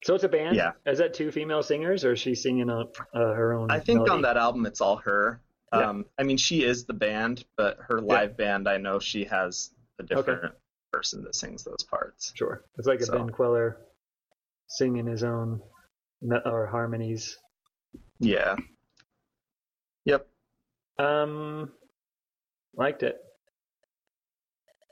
[0.04, 0.56] So it's a band.
[0.56, 0.74] Yeah.
[0.86, 3.72] Is that two female singers, or is she singing on uh, her own?
[3.72, 5.42] I think on that album it's all her.
[5.74, 5.90] Yeah.
[5.90, 9.72] Um, I mean, she is the band, but her live band, I know she has
[9.98, 10.54] a different
[10.94, 12.32] person that sings those parts.
[12.36, 12.64] Sure.
[12.78, 13.78] It's like a So- Ben Kweller
[14.68, 15.62] singing his own
[16.46, 17.38] or harmonies.
[18.20, 18.56] Yeah.
[20.06, 20.28] Yep.
[21.00, 21.72] Um,
[22.76, 23.18] liked it.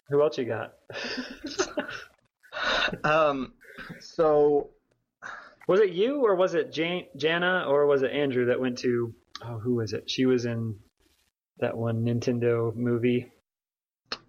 [0.09, 0.73] Who else you got?
[3.03, 3.53] Um,
[3.99, 4.69] so
[5.67, 9.13] was it you or was it Jan- Jana or was it Andrew that went to?
[9.43, 10.09] Oh, who was it?
[10.09, 10.75] She was in
[11.59, 13.31] that one Nintendo movie.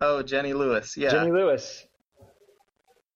[0.00, 0.96] Oh, Jenny Lewis.
[0.96, 1.10] Yeah.
[1.10, 1.84] Jenny Lewis.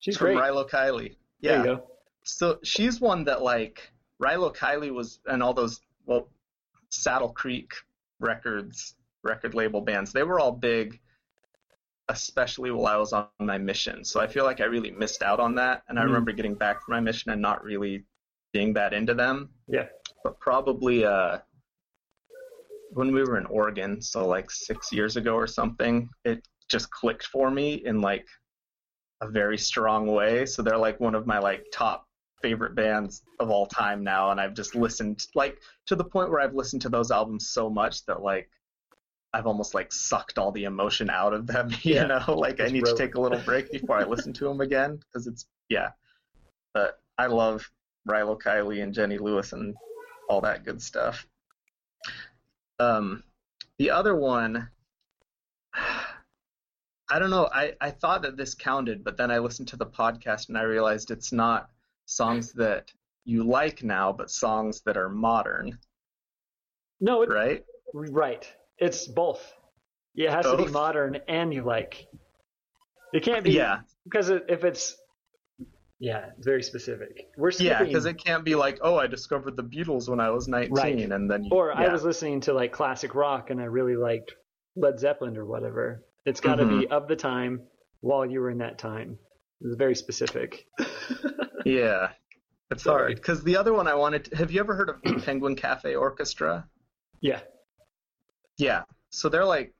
[0.01, 0.38] She's from great.
[0.38, 1.16] Rilo Kiley.
[1.40, 1.59] There Yeah.
[1.59, 1.87] you go.
[2.28, 3.90] So she's one that like
[4.22, 6.28] Rilo Kiley was and all those well
[6.90, 7.72] Saddle Creek
[8.20, 10.12] records record label bands.
[10.12, 11.00] They were all big
[12.10, 14.02] especially while I was on my mission.
[14.04, 16.06] So I feel like I really missed out on that and I Mhm.
[16.06, 18.04] remember getting back from my mission and not really
[18.52, 19.50] being that into them.
[19.66, 19.88] Yeah.
[20.22, 21.38] But probably uh
[22.90, 27.26] when we were in Oregon, so like 6 years ago or something, it just clicked
[27.26, 28.26] for me in like
[29.20, 30.46] a very strong way.
[30.46, 32.07] So they're like one of my like top
[32.42, 36.40] favorite bands of all time now and I've just listened like to the point where
[36.40, 38.48] I've listened to those albums so much that like
[39.35, 42.07] I've almost like sucked all the emotion out of them, you Yeah.
[42.07, 42.24] know?
[42.37, 45.27] Like I need to take a little break before I listen to them again because
[45.27, 45.90] it's yeah.
[46.74, 47.68] But I love
[48.09, 49.74] Rilo Kiley and Jenny Lewis and
[50.29, 51.27] all that good stuff.
[52.79, 53.22] Um
[53.79, 54.68] the other one
[57.11, 57.48] I don't know.
[57.51, 60.62] I, I thought that this counted, but then I listened to the podcast and I
[60.62, 61.70] realized it's not
[62.08, 62.90] songs that
[63.24, 65.78] you like now, but songs that are modern,
[67.00, 67.64] No, it, right?
[67.92, 68.50] right.
[68.78, 69.54] It's both.
[70.14, 72.06] Yeah, it has to be modern and you like.
[73.12, 74.96] It can't be Yeah, because it, if it's
[76.00, 77.28] yeah, it's very specific.
[77.36, 80.30] We're skipping, yeah, because it can't be like, oh, I discovered the Beatles when I
[80.30, 81.12] was 19, Right.
[81.12, 84.34] and then you, or I was listening to like classic rock and I really liked
[84.76, 86.04] Led Zeppelin or whatever.
[86.24, 86.80] It's got to Mm-hmm.
[86.80, 87.66] be of the time
[88.00, 89.18] while you were in that time.
[89.60, 90.66] It's very specific.
[91.64, 92.10] yeah,
[92.70, 93.02] it's Sorry.
[93.12, 94.24] hard because the other one I wanted.
[94.26, 96.68] To, have you ever heard of Penguin Cafe Orchestra?
[97.20, 97.40] Yeah,
[98.58, 99.72] Yeah, so they're like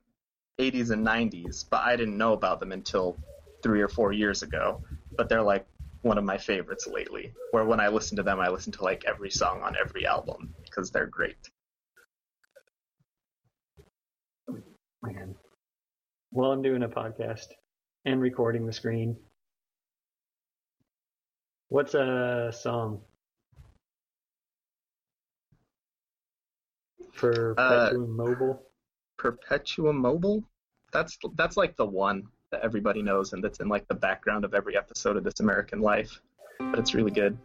[0.59, 3.17] 80s and 90s, but I didn't know about them until
[3.63, 4.83] three or four years ago.
[5.15, 5.65] But they're like
[6.01, 7.33] one of my favorites lately.
[7.51, 10.53] Where when I listen to them, I listen to like every song on every album
[10.65, 11.37] because they're great.
[15.01, 15.35] man.
[16.31, 17.47] While I'm doing a podcast
[18.05, 19.15] and recording the screen,
[21.69, 23.01] what's a song
[27.13, 28.63] for Uh, Perpetuum Mobile?
[29.17, 30.43] Perpetuum Mobile.
[30.91, 34.53] That's that's like the one that everybody knows and that's in like the background of
[34.53, 36.21] every episode of This American Life.
[36.59, 37.37] But it's really good.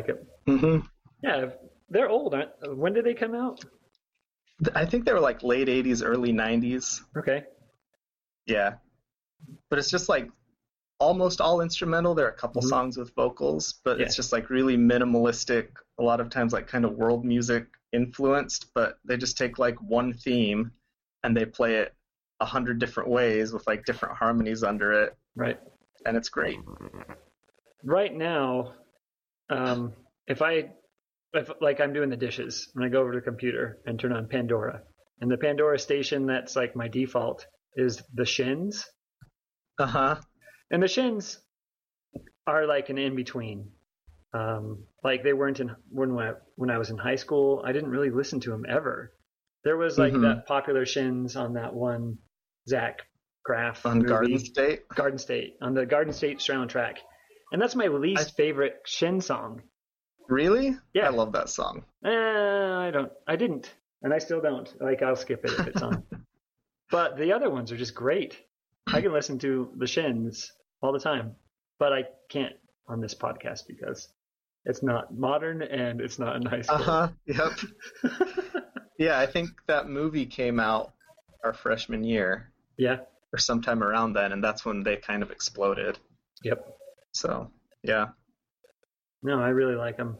[0.00, 0.26] Like it.
[0.46, 0.78] hmm
[1.22, 1.46] Yeah,
[1.88, 2.50] they're old, aren't?
[2.76, 3.60] When did they come out?
[4.74, 7.02] I think they were like late 80s, early 90s.
[7.16, 7.44] Okay.
[8.46, 8.74] Yeah.
[9.68, 10.28] But it's just like
[10.98, 12.14] almost all instrumental.
[12.14, 12.68] There are a couple Mhm.
[12.68, 14.06] songs with vocals, but Yeah.
[14.06, 18.72] it's just like really minimalistic, a lot of times like kind of world music influenced,
[18.74, 20.70] but they just take like one theme
[21.24, 21.94] and they play it
[22.40, 25.58] a hundred different ways with like different harmonies under it, Right.
[26.06, 26.58] and it's great.
[27.82, 28.74] right now,
[29.50, 29.92] um,
[30.26, 30.70] if I,
[31.32, 34.12] if like I'm doing the dishes, when I go over to the computer and turn
[34.12, 34.82] on Pandora,
[35.20, 37.46] and the Pandora station that's like my default
[37.76, 38.86] is the Shins,
[39.78, 40.16] Uh-huh.
[40.70, 41.38] and the Shins
[42.46, 43.70] are like an in between.
[44.32, 47.62] Um, like they weren't in when I, when I was in high school.
[47.66, 49.12] I didn't really listen to them ever,
[49.64, 50.22] There was like Mhm.
[50.22, 52.16] that popular shins on that one
[52.68, 53.00] Zach
[53.46, 54.88] Braff On movie, Garden State.
[54.88, 56.96] Garden State on the Garden State soundtrack,
[57.52, 59.62] and that's my least favorite Shin song.
[60.28, 60.76] Really?
[60.94, 61.06] Yeah.
[61.06, 61.84] I love that song.
[62.04, 63.10] Eh, I don't.
[63.26, 63.72] I didn't,
[64.02, 64.68] and I still don't.
[64.80, 66.04] Like I'll skip it if it's on.
[66.90, 68.36] but the other ones are just great.
[68.86, 71.36] I can listen to the Shins all the time,
[71.78, 72.54] but I can't
[72.88, 74.08] on this podcast because
[74.64, 76.76] it's not modern and it's not in high school.
[76.76, 77.08] Uh huh.
[77.26, 78.64] Yep.
[78.98, 80.92] yeah, I think that movie came out
[81.44, 82.98] our freshman year Yeah.
[83.32, 85.98] or sometime around then, and that's when they kind of exploded.
[86.44, 86.66] Yep.
[87.12, 87.50] So
[87.82, 88.08] yeah,
[89.22, 90.16] No, I really like them.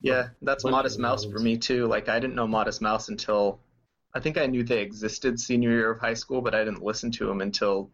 [0.00, 1.86] yeah, that's Modest Mouse for me too.
[1.86, 3.60] Like I didn't know Modest Mouse until
[4.14, 7.10] I think I knew they existed senior year of high school, but I didn't listen
[7.12, 7.90] to them until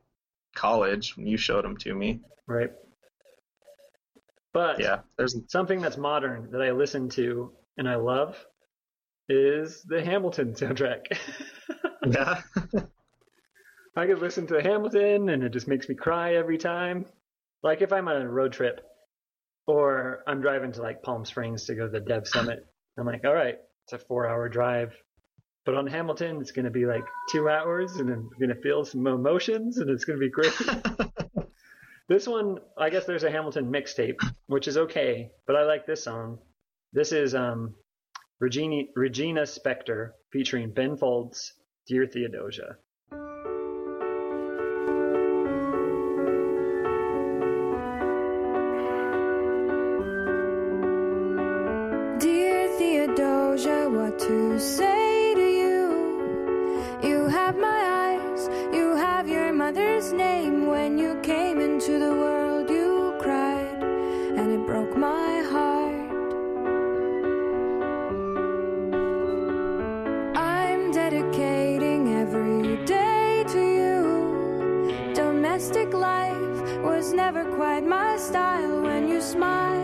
[0.54, 2.20] college when you showed them to me.
[2.46, 2.72] Right.
[4.52, 8.36] But Yeah, there's something that's modern that I listen to and I love
[9.28, 11.04] is the Hamilton soundtrack.
[12.06, 12.40] yeah.
[13.96, 17.04] I could listen to Hamilton and it just makes me cry every time.
[17.62, 18.80] Like if I'm on a road trip
[19.66, 22.64] or I'm driving to like Palm Springs to go to the Dev Summit,
[22.98, 24.94] I'm like, all right, it's a four hour drive.
[25.64, 28.84] But on Hamilton, it's going to be like two hours and I'm going to feel
[28.84, 30.54] some emotions and it's going to be great.
[32.08, 36.04] this one, I guess there's a Hamilton mixtape, which is okay, but I like this
[36.04, 36.38] song.
[36.92, 37.74] This is um,
[38.40, 41.52] Regina, Regina Spektor featuring Ben Folds,
[41.86, 42.76] Dear Theodosia.
[53.90, 57.00] What to say to you?
[57.02, 60.66] You have my eyes, you have your mother's name.
[60.66, 63.82] When you came into the world, you cried,
[64.38, 66.10] and it broke my heart.
[70.36, 75.14] I'm dedicating every day to you.
[75.14, 79.77] Domestic life was never quite my style when you smile.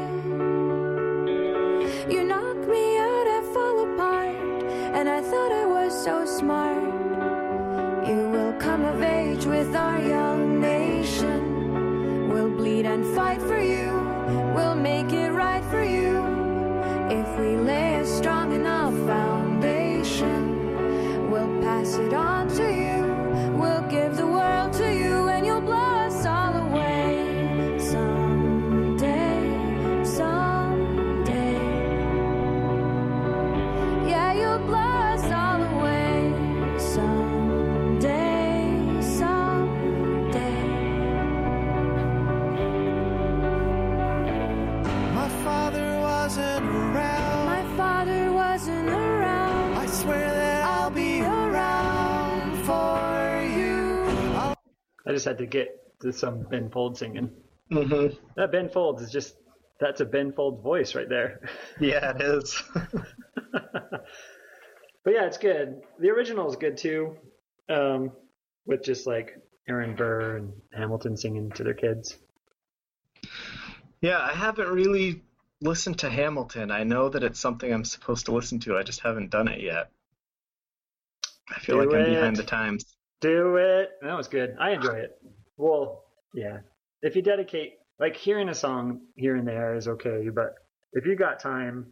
[55.15, 55.69] Just had to get
[56.01, 57.31] to some Ben Folds singing.
[57.71, 58.17] Mm-hmm.
[58.37, 59.37] That Ben Folds is just
[59.81, 61.41] that's a Ben Folds voice right there.
[61.81, 62.63] Yeah, it is.
[63.53, 64.05] but
[65.07, 65.83] yeah, it's good.
[65.99, 67.17] The original is good too,
[67.69, 68.13] um,
[68.67, 69.37] with just like
[69.69, 72.19] Aaron Burr and Hamilton singing to their kids.
[74.01, 75.23] yeah, I haven't really
[75.61, 76.71] listened to Hamilton.
[76.71, 78.77] I know that it's something I'm supposed to listen to.
[78.77, 79.91] I just haven't done it yet.
[81.51, 82.94] I feel Do like I'm behind the times.
[83.25, 83.89] Do it.
[84.03, 84.55] That was good.
[84.61, 85.13] I enjoy it.
[85.57, 86.05] Well,
[86.35, 86.59] yeah.
[87.01, 90.53] If you dedicate, like hearing a song here and there is okay, but
[90.93, 91.87] if you got time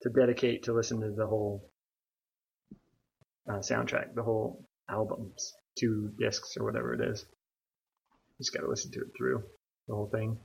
[0.00, 1.70] to dedicate to listen to the whole
[3.46, 8.70] uh, soundtrack, the whole albums, two discs or whatever it is, you just got to
[8.70, 9.42] listen to it through
[9.88, 10.38] the whole thing,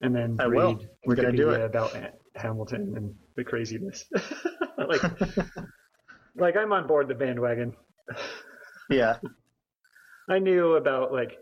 [0.00, 0.80] and then I read will.
[1.04, 1.60] We're gonna do it.
[1.60, 1.94] about
[2.34, 4.06] Hamilton and the craziness.
[4.78, 5.02] like,
[6.34, 7.74] like I'm on board the bandwagon.
[8.90, 9.16] Yeah.
[10.30, 11.36] I knew about like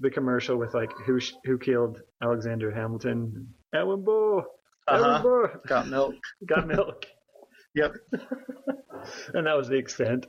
[0.00, 3.54] the commercial with like who sh- who killed Alexander Hamilton.
[3.74, 4.44] Ellen Bow.
[4.88, 5.48] Ellen Uh-huh.
[5.66, 6.14] Got milk.
[6.46, 7.06] got milk,
[7.74, 7.94] Yep.
[9.34, 10.26] and that was the extent.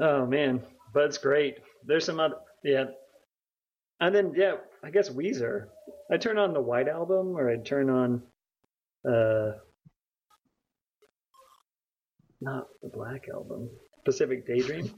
[0.00, 0.62] Oh man,
[0.94, 1.58] but it's great.
[1.84, 2.84] There's some other yeah,
[4.00, 4.54] and then yeah,
[4.84, 5.66] I guess Weezer.
[6.10, 8.22] I turn on the White Album, or I turn on
[9.08, 9.52] uh,
[12.40, 13.68] not the Black Album,
[14.04, 14.90] Pacific Daydream.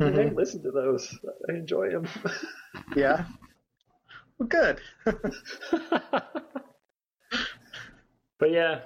[0.00, 0.36] I mean, I mm-hmm.
[0.36, 1.18] listen to those.
[1.48, 2.06] I enjoy them.
[2.96, 3.26] Yeah.
[4.38, 4.80] Well, good.
[5.04, 5.30] but
[8.50, 8.80] yeah,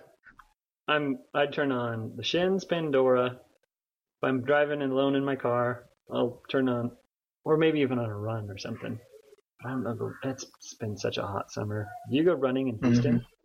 [0.89, 1.21] I'm.
[1.33, 3.27] I'd turn on the Shins, Pandora.
[3.27, 6.91] If I'm driving alone in my car, I'll turn on,
[7.45, 8.99] or maybe even on a run or something.
[9.65, 10.13] I don't know.
[10.25, 11.87] It's been such a hot summer.
[12.11, 13.19] You go running in Houston?
[13.19, 13.36] Mm-hmm.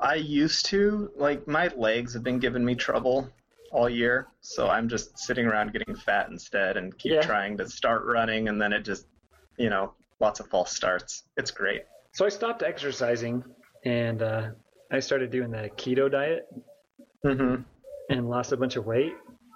[0.00, 3.30] I used to like my legs have been giving me trouble
[3.72, 7.20] all year, so I'm just sitting around getting fat instead and keep Yeah.
[7.22, 9.06] trying to start running and then it just
[9.56, 11.22] you know, lots of false starts.
[11.36, 11.82] It's great.
[12.12, 13.44] So I stopped exercising
[13.84, 14.50] and uh,
[14.90, 16.46] I started doing the keto diet
[17.24, 17.62] Mm-hmm.
[18.10, 19.12] and lost a bunch of weight.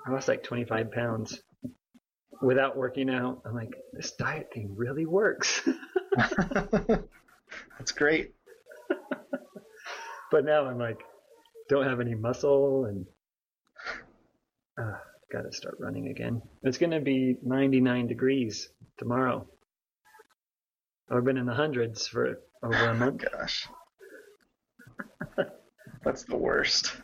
[0.06, 1.42] I lost like 25 pounds
[2.40, 3.42] without working out.
[3.44, 5.68] I'm like, this diet thing really works.
[6.16, 8.32] That's great.
[10.30, 11.00] But now I'm like,
[11.68, 13.06] don't have any muscle and
[14.80, 14.98] uh,
[15.32, 16.42] got to start running again.
[16.62, 18.68] It's to be 99 degrees
[18.98, 19.46] tomorrow.
[21.10, 23.24] I've been in the hundreds for over a month.
[23.32, 23.66] Gosh.
[26.04, 26.94] That's the worst.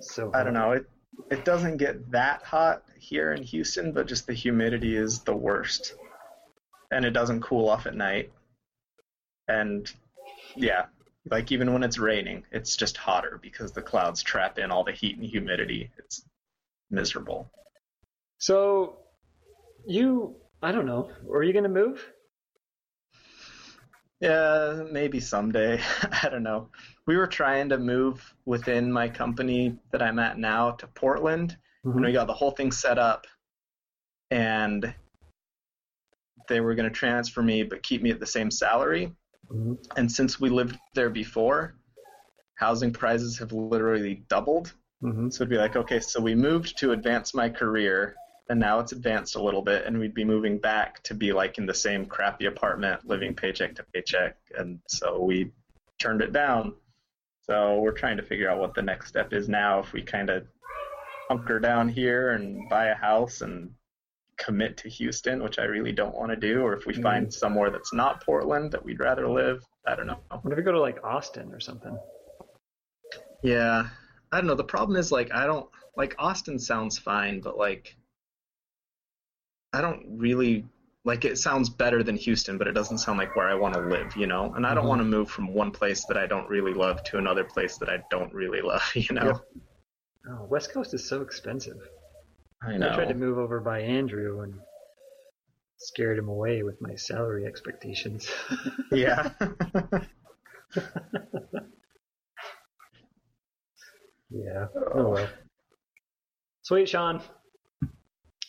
[0.00, 0.72] So I don't know.
[0.72, 0.86] It
[1.30, 5.94] it doesn't get that hot here in Houston, but just the humidity is the worst.
[6.90, 8.32] And it doesn't cool off at night.
[9.48, 9.90] And
[10.54, 10.86] yeah,
[11.30, 14.92] like even when it's raining, it's just hotter because the clouds trap in all the
[14.92, 15.90] heat and humidity.
[15.98, 16.24] It's
[16.90, 17.50] miserable.
[18.38, 18.98] So
[19.86, 21.10] you, I don't know.
[21.32, 22.04] Are you going to move?
[24.20, 25.80] Yeah, maybe someday.
[26.22, 26.68] I don't know.
[27.06, 31.94] We were trying to move within my company that I'm at now to Portland, and
[31.94, 32.04] mm-hmm.
[32.04, 33.26] we got the whole thing set up,
[34.30, 34.94] and
[36.48, 39.12] they were going to transfer me but keep me at the same salary.
[39.52, 39.78] Mhm.
[39.96, 41.74] And since we lived there before,
[42.54, 44.72] housing prices have literally doubled.
[45.00, 48.14] hmm So it'd be like, okay, so we moved to advance my career,
[48.48, 51.58] and now it's advanced a little bit, and we'd be moving back to be like
[51.58, 55.50] in the same crappy apartment, living paycheck to paycheck, and so we
[55.98, 56.76] turned it down.
[57.42, 59.80] So we're trying to figure out what the next step is now.
[59.80, 60.46] If we kind of
[61.28, 63.74] hunker down here and buy a house and
[64.44, 67.02] commit to Houston, which I really don't want to do, or if we Mhm.
[67.02, 69.64] find somewhere that's not Portland that we'd rather live.
[69.86, 70.20] I don't know.
[70.42, 71.98] What if we go to like Austin or something?
[73.42, 73.88] Yeah,
[74.30, 74.54] I don't know.
[74.54, 77.96] The problem is like I don't like Austin sounds fine, but like
[79.72, 80.66] I don't really
[81.04, 83.80] like it sounds better than Houston, but it doesn't sound like where I want to
[83.80, 84.52] live, you know.
[84.54, 84.88] And I don't Mhm.
[84.88, 87.88] want to move from one place that I don't really love to another place that
[87.88, 89.40] I don't really love, you know.
[90.28, 91.80] Oh, West Coast is so expensive.
[92.66, 94.54] I I tried to move over by Andrew and
[95.78, 98.30] scared him away with my salary expectations.
[98.92, 99.30] yeah.
[104.30, 104.66] yeah.
[104.94, 105.28] Oh well.
[106.62, 107.20] Sweet, Sean.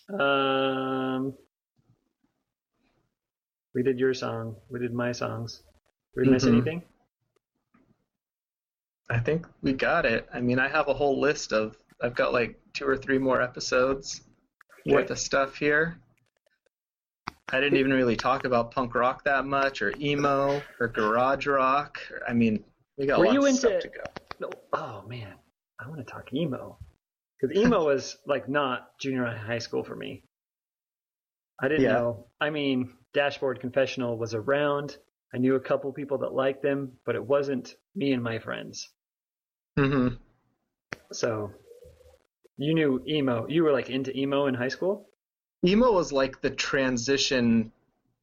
[0.10, 1.34] Um,
[3.74, 4.56] we did your song.
[4.70, 5.62] We did my songs.
[6.16, 6.54] Did we miss Mhm.
[6.54, 6.84] anything?
[9.10, 10.28] I think we got it.
[10.32, 13.42] I mean, I have a whole list of I've got like two or three more
[13.42, 14.22] episodes
[14.86, 14.96] Yeah.
[14.96, 15.98] worth of stuff here.
[17.50, 22.00] I didn't even really talk about punk rock that much, or emo, or garage rock.
[22.28, 22.64] I mean,
[22.98, 24.04] we got Were lots you of into- stuff to go.
[24.40, 24.50] No.
[24.74, 25.34] Oh man,
[25.80, 26.78] I want to talk emo
[27.40, 30.24] because emo was like not junior high, high school for me.
[31.62, 31.94] I didn't Yeah.
[31.94, 32.28] know.
[32.42, 34.98] I mean, Dashboard Confessional was around.
[35.34, 38.90] I knew a couple people that liked them, but it wasn't me and my friends.
[39.80, 40.16] Mm-hmm.
[41.12, 41.52] So
[42.58, 43.48] you knew emo.
[43.48, 45.08] You were like into emo in high school.
[45.66, 47.72] Emo was like the transition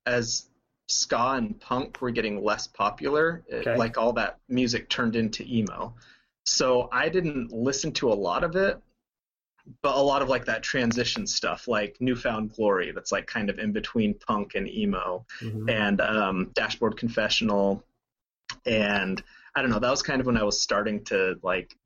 [0.07, 0.47] as
[0.89, 3.43] ska and punk were getting less popular.
[3.49, 5.95] It- like all that music turned into emo.
[6.45, 8.79] So I didn't listen to a lot of it,
[9.83, 13.51] but a lot of like that transition stuff, like New Found Glory, that's like kind
[13.51, 15.25] of in between punk and emo,
[15.69, 17.85] and um, Dashboard Confessional,
[18.67, 19.23] and
[19.55, 19.79] I don't know.
[19.79, 21.77] That was kind of when I was starting to like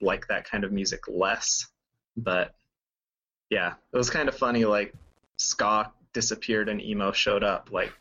[0.00, 1.66] like that kind of music less,
[2.16, 2.54] but
[3.50, 4.64] yeah, it was kind of funny.
[4.64, 4.94] Like
[5.38, 7.70] ska disappeared and emo showed up.
[7.72, 7.92] Like,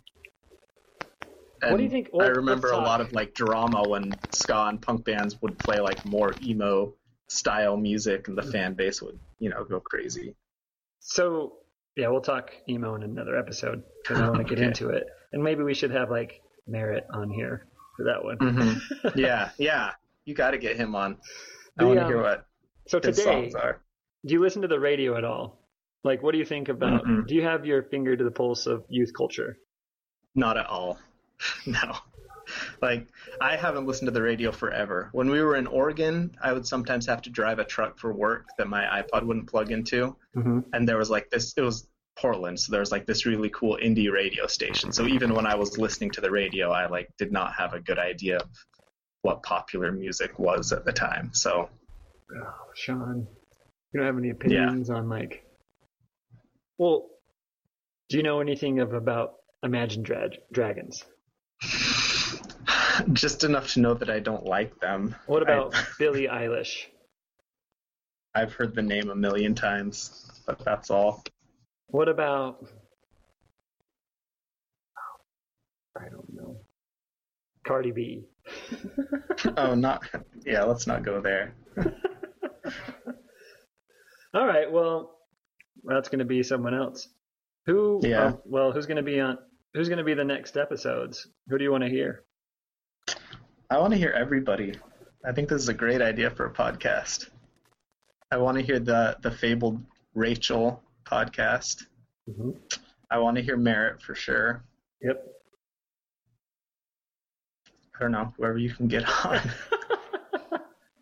[1.61, 5.05] What do you think- I remember a lot of like drama when ska and punk
[5.05, 6.93] bands would play like more emo
[7.29, 8.51] style music, and the Mm-hmm.
[8.51, 10.35] fan base would you know go crazy.
[10.99, 11.57] So
[11.95, 14.67] yeah, we'll talk emo in another episode because I want to get Okay.
[14.67, 18.37] into it, and maybe we should have like Merritt on here for that one.
[18.37, 18.81] Mhm.
[19.15, 19.91] yeah, yeah,
[20.25, 21.17] you got to get him on.
[21.77, 22.45] I want to um, hear what
[22.87, 23.81] So his today, songs are.
[24.25, 25.57] Do you listen to the radio at all?
[26.03, 27.03] Like, what do you think about?
[27.03, 27.27] Mm-mm.
[27.27, 29.57] Do you have your finger to the pulse of youth culture?
[30.35, 30.99] Not at all.
[31.65, 31.95] no.
[32.81, 33.07] Like
[33.39, 35.09] I haven't listened to the radio forever.
[35.13, 38.47] When we were in Oregon, I would sometimes have to drive a truck for work
[38.57, 40.59] that my iPod wouldn't plug into, Mm-hmm.
[40.73, 41.53] and there was like this.
[41.55, 44.91] It was Portland, so there was like this really cool indie radio station.
[44.91, 47.79] So even when I was listening to the radio, I like did not have a
[47.79, 48.49] good idea of
[49.21, 51.29] what popular music was at the time.
[51.33, 51.69] So
[52.35, 53.27] Oh, Sean,
[53.93, 55.43] you don't have any opinions on like?
[56.77, 57.09] Well,
[58.09, 59.33] do you know anything of about
[59.63, 61.03] Imagine Dra- Dragons?
[63.13, 65.15] Just enough to know that I don't like them.
[65.27, 66.85] What about I, Billie Eilish?
[68.33, 71.23] I've heard the name a million times, but that's all.
[71.87, 72.65] What about
[75.97, 76.57] I don't know.
[77.67, 78.23] Cardi B.
[79.57, 80.07] oh, not
[80.45, 80.63] yeah.
[80.63, 81.53] Let's not go there.
[84.33, 85.17] All right, well,
[85.83, 87.07] that's going to be someone else.
[87.65, 87.99] Who?
[88.03, 88.25] Yeah.
[88.27, 89.37] um, well, who's going to be on?
[89.73, 91.27] Who's going to be the next episodes?
[91.49, 92.23] Who do you want to hear?
[93.69, 94.73] I want to hear everybody.
[95.25, 97.29] I think this is a great idea for a podcast.
[98.31, 99.81] I want to hear the the fabled
[100.15, 101.83] Rachel podcast.
[102.29, 102.57] Mhm.
[103.09, 104.63] I want to hear Merritt for sure.
[105.01, 105.25] Yep.
[107.95, 109.39] I don't know whoever you can get on.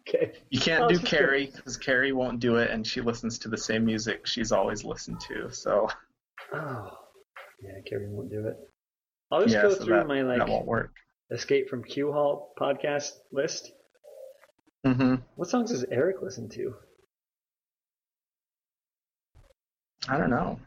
[0.09, 0.31] Okay.
[0.49, 0.99] You can't do.
[0.99, 4.83] Carrie because Carrie won't do it, and she listens to the same music she's always
[4.83, 5.49] listened to.
[5.51, 5.89] So
[6.53, 6.89] Oh,
[7.61, 8.57] yeah, Carrie won't do it.
[9.31, 10.91] I'll just yeah, go so through that, my like that won't work.
[11.31, 13.71] Escape from Q Hall podcast list.
[14.83, 16.73] hmm What songs does Eric listen to?
[20.07, 20.59] I don't know.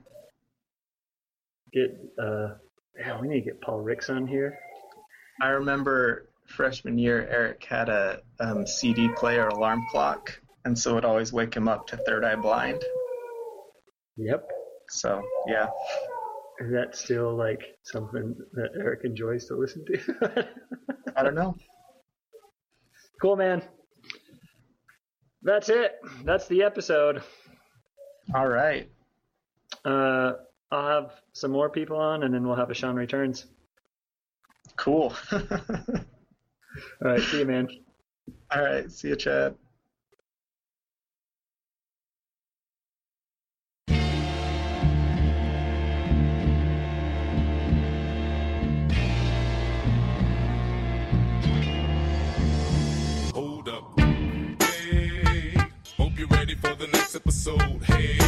[1.73, 2.55] Get uh,
[2.99, 4.59] yeah, we need to get Paul Ricks on here.
[5.41, 11.05] I remember freshman year, Eric had a um, CD player alarm clock, and so it
[11.05, 12.83] always wake him up to Third Eye Blind.
[14.17, 14.49] Yep.
[14.89, 15.69] So yeah,
[16.61, 20.49] Is that still like something that Eric enjoys to listen to?
[21.17, 21.57] I don't know.
[23.21, 23.63] cool, man.
[25.43, 25.93] That's it.
[26.25, 27.23] That's the episode.
[28.35, 28.89] All right.
[29.85, 30.33] Uh,
[30.71, 33.47] I'll have some more people on, and then we'll have a Sean returns.
[34.77, 35.15] Cool.
[37.05, 37.69] All right, see you, man.
[38.55, 38.91] All right.
[38.91, 39.55] See you, Chad.
[53.35, 53.99] Hold up.
[54.63, 55.55] Hey,
[55.97, 57.83] hope you're ready for the next episode.
[57.85, 58.22] Hey.